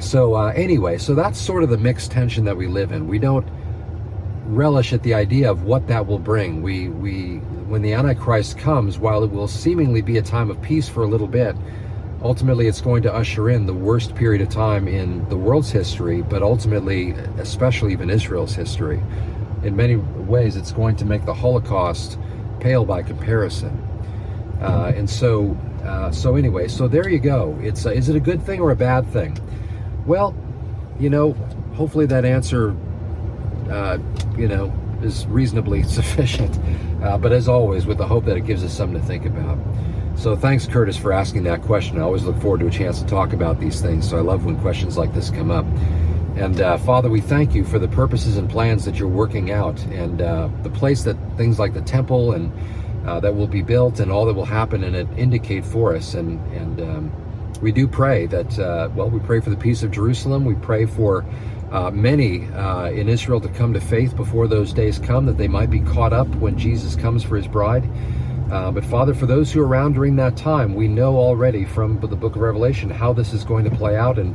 so 0.00 0.34
uh, 0.34 0.52
anyway, 0.54 0.98
so 0.98 1.14
that's 1.14 1.40
sort 1.40 1.62
of 1.62 1.70
the 1.70 1.78
mixed 1.78 2.10
tension 2.10 2.44
that 2.44 2.56
we 2.56 2.66
live 2.66 2.92
in. 2.92 3.08
We 3.08 3.18
don't 3.18 3.46
relish 4.46 4.92
at 4.92 5.02
the 5.02 5.14
idea 5.14 5.50
of 5.50 5.64
what 5.64 5.86
that 5.88 6.06
will 6.06 6.18
bring. 6.18 6.62
We 6.62 6.88
we 6.88 7.38
when 7.68 7.82
the 7.82 7.92
Antichrist 7.92 8.58
comes, 8.58 8.98
while 8.98 9.24
it 9.24 9.30
will 9.30 9.48
seemingly 9.48 10.02
be 10.02 10.18
a 10.18 10.22
time 10.22 10.50
of 10.50 10.60
peace 10.62 10.88
for 10.88 11.02
a 11.02 11.06
little 11.06 11.26
bit, 11.26 11.56
ultimately 12.22 12.66
it's 12.66 12.80
going 12.80 13.02
to 13.02 13.12
usher 13.12 13.50
in 13.50 13.66
the 13.66 13.74
worst 13.74 14.14
period 14.14 14.42
of 14.42 14.48
time 14.48 14.88
in 14.88 15.28
the 15.28 15.36
world's 15.36 15.70
history, 15.70 16.22
but 16.22 16.42
ultimately, 16.42 17.10
especially 17.38 17.92
even 17.92 18.08
Israel's 18.08 18.54
history. 18.54 19.02
In 19.62 19.74
many 19.74 19.96
ways, 19.96 20.56
it's 20.56 20.72
going 20.72 20.96
to 20.96 21.04
make 21.04 21.24
the 21.24 21.34
Holocaust 21.34 22.18
pale 22.60 22.84
by 22.84 23.02
comparison. 23.02 23.82
Uh, 24.60 24.92
and 24.94 25.08
so, 25.08 25.56
uh, 25.84 26.10
so 26.10 26.36
anyway, 26.36 26.68
so 26.68 26.88
there 26.88 27.08
you 27.08 27.18
go. 27.18 27.58
It's 27.62 27.84
uh, 27.84 27.90
is 27.90 28.08
it 28.08 28.16
a 28.16 28.20
good 28.20 28.42
thing 28.42 28.60
or 28.60 28.70
a 28.70 28.76
bad 28.76 29.06
thing? 29.12 29.38
Well, 30.06 30.34
you 30.98 31.10
know, 31.10 31.32
hopefully 31.74 32.06
that 32.06 32.24
answer, 32.24 32.74
uh, 33.70 33.98
you 34.36 34.48
know, 34.48 34.72
is 35.02 35.26
reasonably 35.26 35.82
sufficient. 35.98 36.58
Uh, 37.02 37.18
but 37.18 37.32
as 37.32 37.48
always, 37.48 37.86
with 37.86 37.98
the 37.98 38.06
hope 38.06 38.24
that 38.24 38.36
it 38.36 38.46
gives 38.46 38.64
us 38.64 38.76
something 38.76 39.00
to 39.00 39.06
think 39.06 39.26
about. 39.26 39.58
So 40.16 40.34
thanks, 40.34 40.66
Curtis, 40.66 40.96
for 40.96 41.12
asking 41.12 41.44
that 41.44 41.60
question. 41.62 41.98
I 41.98 42.02
always 42.02 42.24
look 42.24 42.40
forward 42.40 42.60
to 42.60 42.66
a 42.66 42.70
chance 42.70 43.00
to 43.00 43.06
talk 43.06 43.34
about 43.34 43.60
these 43.60 43.82
things. 43.82 44.08
So 44.08 44.16
I 44.16 44.22
love 44.22 44.46
when 44.46 44.58
questions 44.60 44.96
like 44.96 45.12
this 45.12 45.28
come 45.28 45.50
up. 45.50 45.66
And 46.36 46.60
uh, 46.60 46.78
Father, 46.78 47.10
we 47.10 47.20
thank 47.20 47.54
you 47.54 47.64
for 47.64 47.78
the 47.78 47.88
purposes 47.88 48.36
and 48.36 48.48
plans 48.48 48.84
that 48.84 48.98
you're 48.98 49.08
working 49.08 49.52
out, 49.52 49.82
and 49.86 50.20
uh, 50.20 50.48
the 50.62 50.70
place 50.70 51.02
that 51.04 51.16
things 51.36 51.58
like 51.58 51.72
the 51.72 51.80
temple 51.80 52.32
and 52.32 52.52
uh, 53.06 53.20
that 53.20 53.34
will 53.34 53.46
be 53.46 53.62
built, 53.62 54.00
and 54.00 54.12
all 54.12 54.26
that 54.26 54.34
will 54.34 54.44
happen, 54.44 54.84
and 54.84 54.94
it 54.94 55.08
indicate 55.16 55.64
for 55.64 55.94
us. 55.96 56.12
And 56.12 56.38
and 56.52 56.80
um, 56.80 57.60
we 57.62 57.72
do 57.72 57.88
pray 57.88 58.26
that. 58.26 58.58
Uh, 58.58 58.90
well, 58.94 59.08
we 59.08 59.18
pray 59.20 59.40
for 59.40 59.48
the 59.48 59.56
peace 59.56 59.82
of 59.82 59.90
Jerusalem. 59.90 60.44
We 60.44 60.56
pray 60.56 60.84
for 60.84 61.24
uh, 61.76 61.90
many 61.90 62.46
uh, 62.52 62.86
in 62.86 63.06
Israel 63.06 63.38
to 63.38 63.50
come 63.50 63.74
to 63.74 63.80
faith 63.82 64.16
before 64.16 64.48
those 64.48 64.72
days 64.72 64.98
come, 64.98 65.26
that 65.26 65.36
they 65.36 65.46
might 65.46 65.68
be 65.68 65.80
caught 65.80 66.14
up 66.14 66.26
when 66.36 66.56
Jesus 66.56 66.96
comes 66.96 67.22
for 67.22 67.36
his 67.36 67.46
bride. 67.46 67.86
Uh, 68.50 68.70
but 68.70 68.82
Father, 68.82 69.12
for 69.12 69.26
those 69.26 69.52
who 69.52 69.60
are 69.60 69.66
around 69.66 69.92
during 69.92 70.16
that 70.16 70.38
time, 70.38 70.74
we 70.74 70.88
know 70.88 71.18
already 71.18 71.66
from 71.66 72.00
the 72.00 72.16
book 72.16 72.34
of 72.34 72.40
Revelation 72.40 72.88
how 72.88 73.12
this 73.12 73.34
is 73.34 73.44
going 73.44 73.64
to 73.64 73.70
play 73.70 73.94
out 73.94 74.18
and 74.18 74.34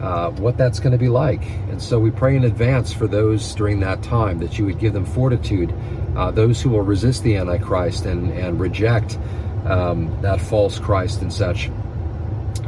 uh, 0.00 0.30
what 0.30 0.56
that's 0.56 0.80
going 0.80 0.92
to 0.92 0.98
be 0.98 1.10
like. 1.10 1.44
And 1.68 1.82
so 1.82 1.98
we 1.98 2.10
pray 2.10 2.36
in 2.36 2.44
advance 2.44 2.90
for 2.90 3.06
those 3.06 3.54
during 3.54 3.80
that 3.80 4.02
time 4.02 4.38
that 4.38 4.58
you 4.58 4.64
would 4.64 4.78
give 4.78 4.94
them 4.94 5.04
fortitude, 5.04 5.74
uh, 6.16 6.30
those 6.30 6.62
who 6.62 6.70
will 6.70 6.80
resist 6.80 7.22
the 7.22 7.36
Antichrist 7.36 8.06
and, 8.06 8.32
and 8.32 8.58
reject 8.58 9.18
um, 9.66 10.16
that 10.22 10.40
false 10.40 10.78
Christ 10.78 11.20
and 11.20 11.30
such. 11.30 11.68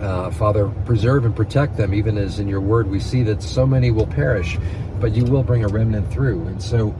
Uh, 0.00 0.30
Father, 0.30 0.68
preserve 0.84 1.24
and 1.24 1.34
protect 1.34 1.76
them, 1.76 1.92
even 1.94 2.16
as 2.16 2.38
in 2.38 2.48
your 2.48 2.60
word 2.60 2.88
we 2.88 3.00
see 3.00 3.22
that 3.24 3.42
so 3.42 3.66
many 3.66 3.90
will 3.90 4.06
perish, 4.06 4.58
but 5.00 5.12
you 5.12 5.24
will 5.24 5.42
bring 5.42 5.64
a 5.64 5.68
remnant 5.68 6.10
through. 6.12 6.46
And 6.46 6.62
so, 6.62 6.94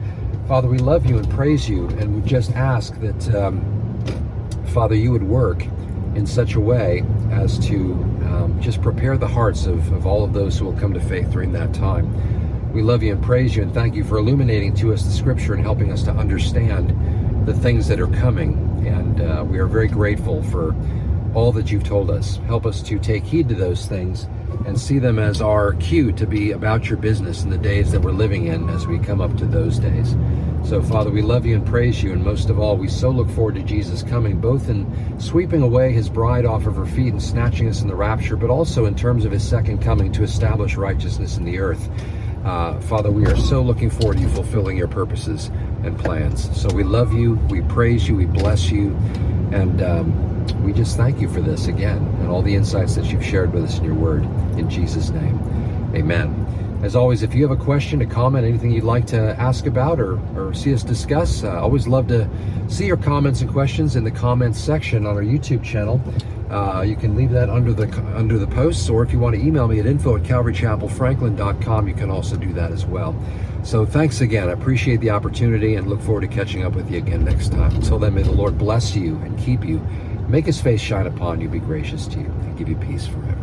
Father, 0.47 0.67
we 0.67 0.77
love 0.77 1.05
you 1.05 1.17
and 1.17 1.29
praise 1.29 1.69
you, 1.69 1.87
and 1.99 2.15
we 2.15 2.27
just 2.27 2.51
ask 2.51 2.99
that, 2.99 3.35
um, 3.35 3.61
Father, 4.67 4.95
you 4.95 5.11
would 5.11 5.23
work 5.23 5.65
in 6.15 6.27
such 6.27 6.55
a 6.55 6.59
way 6.59 7.03
as 7.31 7.57
to 7.67 7.93
um, 8.25 8.57
just 8.61 8.81
prepare 8.81 9.17
the 9.17 9.27
hearts 9.27 9.65
of, 9.65 9.91
of 9.93 10.05
all 10.05 10.23
of 10.23 10.33
those 10.33 10.57
who 10.57 10.65
will 10.65 10.79
come 10.79 10.93
to 10.93 10.99
faith 10.99 11.31
during 11.31 11.51
that 11.53 11.73
time. 11.73 12.71
We 12.73 12.81
love 12.81 13.03
you 13.03 13.13
and 13.13 13.23
praise 13.23 13.55
you 13.55 13.63
and 13.63 13.73
thank 13.73 13.95
you 13.95 14.03
for 14.03 14.17
illuminating 14.17 14.73
to 14.75 14.93
us 14.93 15.03
the 15.03 15.11
scripture 15.11 15.53
and 15.53 15.63
helping 15.63 15.91
us 15.91 16.03
to 16.03 16.11
understand 16.11 17.47
the 17.47 17.53
things 17.53 17.87
that 17.87 17.99
are 17.99 18.07
coming. 18.07 18.85
And 18.85 19.21
uh, 19.21 19.43
we 19.45 19.59
are 19.59 19.67
very 19.67 19.87
grateful 19.87 20.41
for 20.43 20.73
all 21.33 21.51
that 21.51 21.71
you've 21.71 21.83
told 21.83 22.09
us. 22.09 22.37
Help 22.47 22.65
us 22.65 22.81
to 22.83 22.99
take 22.99 23.23
heed 23.23 23.49
to 23.49 23.55
those 23.55 23.85
things 23.85 24.27
and 24.65 24.79
see 24.79 24.99
them 24.99 25.17
as 25.17 25.41
our 25.41 25.73
cue 25.73 26.11
to 26.11 26.27
be 26.27 26.51
about 26.51 26.87
your 26.89 26.97
business 26.97 27.43
in 27.43 27.49
the 27.49 27.57
days 27.57 27.91
that 27.91 28.01
we're 28.01 28.11
living 28.11 28.47
in 28.47 28.69
as 28.69 28.85
we 28.85 28.99
come 28.99 29.21
up 29.21 29.35
to 29.37 29.45
those 29.45 29.79
days. 29.79 30.15
So, 30.63 30.81
Father, 30.81 31.09
we 31.09 31.21
love 31.21 31.45
you 31.45 31.55
and 31.55 31.65
praise 31.65 32.03
you, 32.03 32.13
and 32.13 32.23
most 32.23 32.49
of 32.49 32.59
all, 32.59 32.77
we 32.77 32.87
so 32.87 33.09
look 33.09 33.29
forward 33.29 33.55
to 33.55 33.63
Jesus 33.63 34.03
coming, 34.03 34.39
both 34.39 34.69
in 34.69 35.19
sweeping 35.19 35.63
away 35.63 35.91
his 35.91 36.07
bride 36.09 36.45
off 36.45 36.67
of 36.67 36.75
her 36.75 36.85
feet 36.85 37.13
and 37.13 37.21
snatching 37.21 37.67
us 37.67 37.81
in 37.81 37.87
the 37.87 37.95
rapture, 37.95 38.35
but 38.35 38.49
also 38.49 38.85
in 38.85 38.95
terms 38.95 39.25
of 39.25 39.31
his 39.31 39.47
second 39.47 39.81
coming 39.81 40.11
to 40.11 40.23
establish 40.23 40.75
righteousness 40.75 41.37
in 41.37 41.45
the 41.45 41.57
earth. 41.57 41.89
Uh, 42.45 42.79
Father, 42.81 43.11
we 43.11 43.25
are 43.25 43.37
so 43.37 43.61
looking 43.61 43.89
forward 43.89 44.17
to 44.17 44.23
you 44.23 44.29
fulfilling 44.29 44.77
your 44.77 44.87
purposes 44.87 45.47
and 45.83 45.97
plans. 45.97 46.49
So 46.59 46.69
we 46.69 46.83
love 46.83 47.13
you, 47.13 47.33
we 47.49 47.61
praise 47.61 48.07
you, 48.07 48.15
we 48.15 48.25
bless 48.25 48.69
you, 48.69 48.95
and 49.51 49.81
um, 49.81 50.40
we 50.63 50.73
just 50.73 50.97
thank 50.97 51.19
you 51.19 51.29
for 51.29 51.41
this 51.41 51.67
again 51.67 51.97
and 51.97 52.29
all 52.29 52.41
the 52.41 52.55
insights 52.55 52.95
that 52.95 53.05
you've 53.05 53.25
shared 53.25 53.53
with 53.53 53.65
us 53.65 53.77
in 53.77 53.83
your 53.83 53.95
word. 53.95 54.23
In 54.57 54.69
Jesus' 54.69 55.09
name, 55.09 55.39
amen. 55.95 56.41
As 56.83 56.95
always, 56.95 57.21
if 57.21 57.35
you 57.35 57.43
have 57.47 57.51
a 57.51 57.63
question, 57.63 58.01
a 58.01 58.07
comment, 58.07 58.43
anything 58.43 58.71
you'd 58.71 58.83
like 58.83 59.05
to 59.07 59.39
ask 59.39 59.67
about 59.67 59.99
or, 59.99 60.19
or 60.35 60.51
see 60.51 60.73
us 60.73 60.81
discuss, 60.81 61.43
I 61.43 61.57
uh, 61.57 61.61
always 61.61 61.87
love 61.87 62.07
to 62.07 62.27
see 62.67 62.87
your 62.87 62.97
comments 62.97 63.41
and 63.41 63.51
questions 63.51 63.95
in 63.95 64.03
the 64.03 64.09
comments 64.09 64.59
section 64.59 65.05
on 65.05 65.15
our 65.15 65.21
YouTube 65.21 65.63
channel. 65.63 66.01
Uh, 66.49 66.81
you 66.81 66.95
can 66.95 67.15
leave 67.15 67.29
that 67.29 67.51
under 67.51 67.71
the 67.71 67.87
under 68.15 68.39
the 68.39 68.47
posts, 68.47 68.89
or 68.89 69.03
if 69.03 69.13
you 69.13 69.19
want 69.19 69.35
to 69.35 69.41
email 69.41 69.67
me 69.67 69.79
at 69.79 69.85
info 69.85 70.17
at 70.17 70.23
calvarychapelfranklin.com, 70.23 71.87
you 71.87 71.93
can 71.93 72.09
also 72.09 72.35
do 72.35 72.51
that 72.51 72.71
as 72.71 72.85
well. 72.85 73.15
So 73.63 73.85
thanks 73.85 74.21
again. 74.21 74.49
I 74.49 74.53
appreciate 74.53 75.01
the 75.01 75.11
opportunity 75.11 75.75
and 75.75 75.87
look 75.87 76.01
forward 76.01 76.21
to 76.21 76.27
catching 76.27 76.65
up 76.65 76.73
with 76.73 76.89
you 76.89 76.97
again 76.97 77.23
next 77.23 77.51
time. 77.51 77.75
Until 77.75 77.99
then, 77.99 78.15
may 78.15 78.23
the 78.23 78.31
Lord 78.31 78.57
bless 78.57 78.95
you 78.95 79.17
and 79.17 79.37
keep 79.37 79.63
you 79.63 79.85
Make 80.31 80.45
his 80.45 80.61
face 80.61 80.79
shine 80.79 81.07
upon 81.07 81.41
you, 81.41 81.49
be 81.49 81.59
gracious 81.59 82.07
to 82.07 82.17
you, 82.17 82.25
and 82.25 82.57
give 82.57 82.69
you 82.69 82.77
peace 82.77 83.05
forever. 83.05 83.40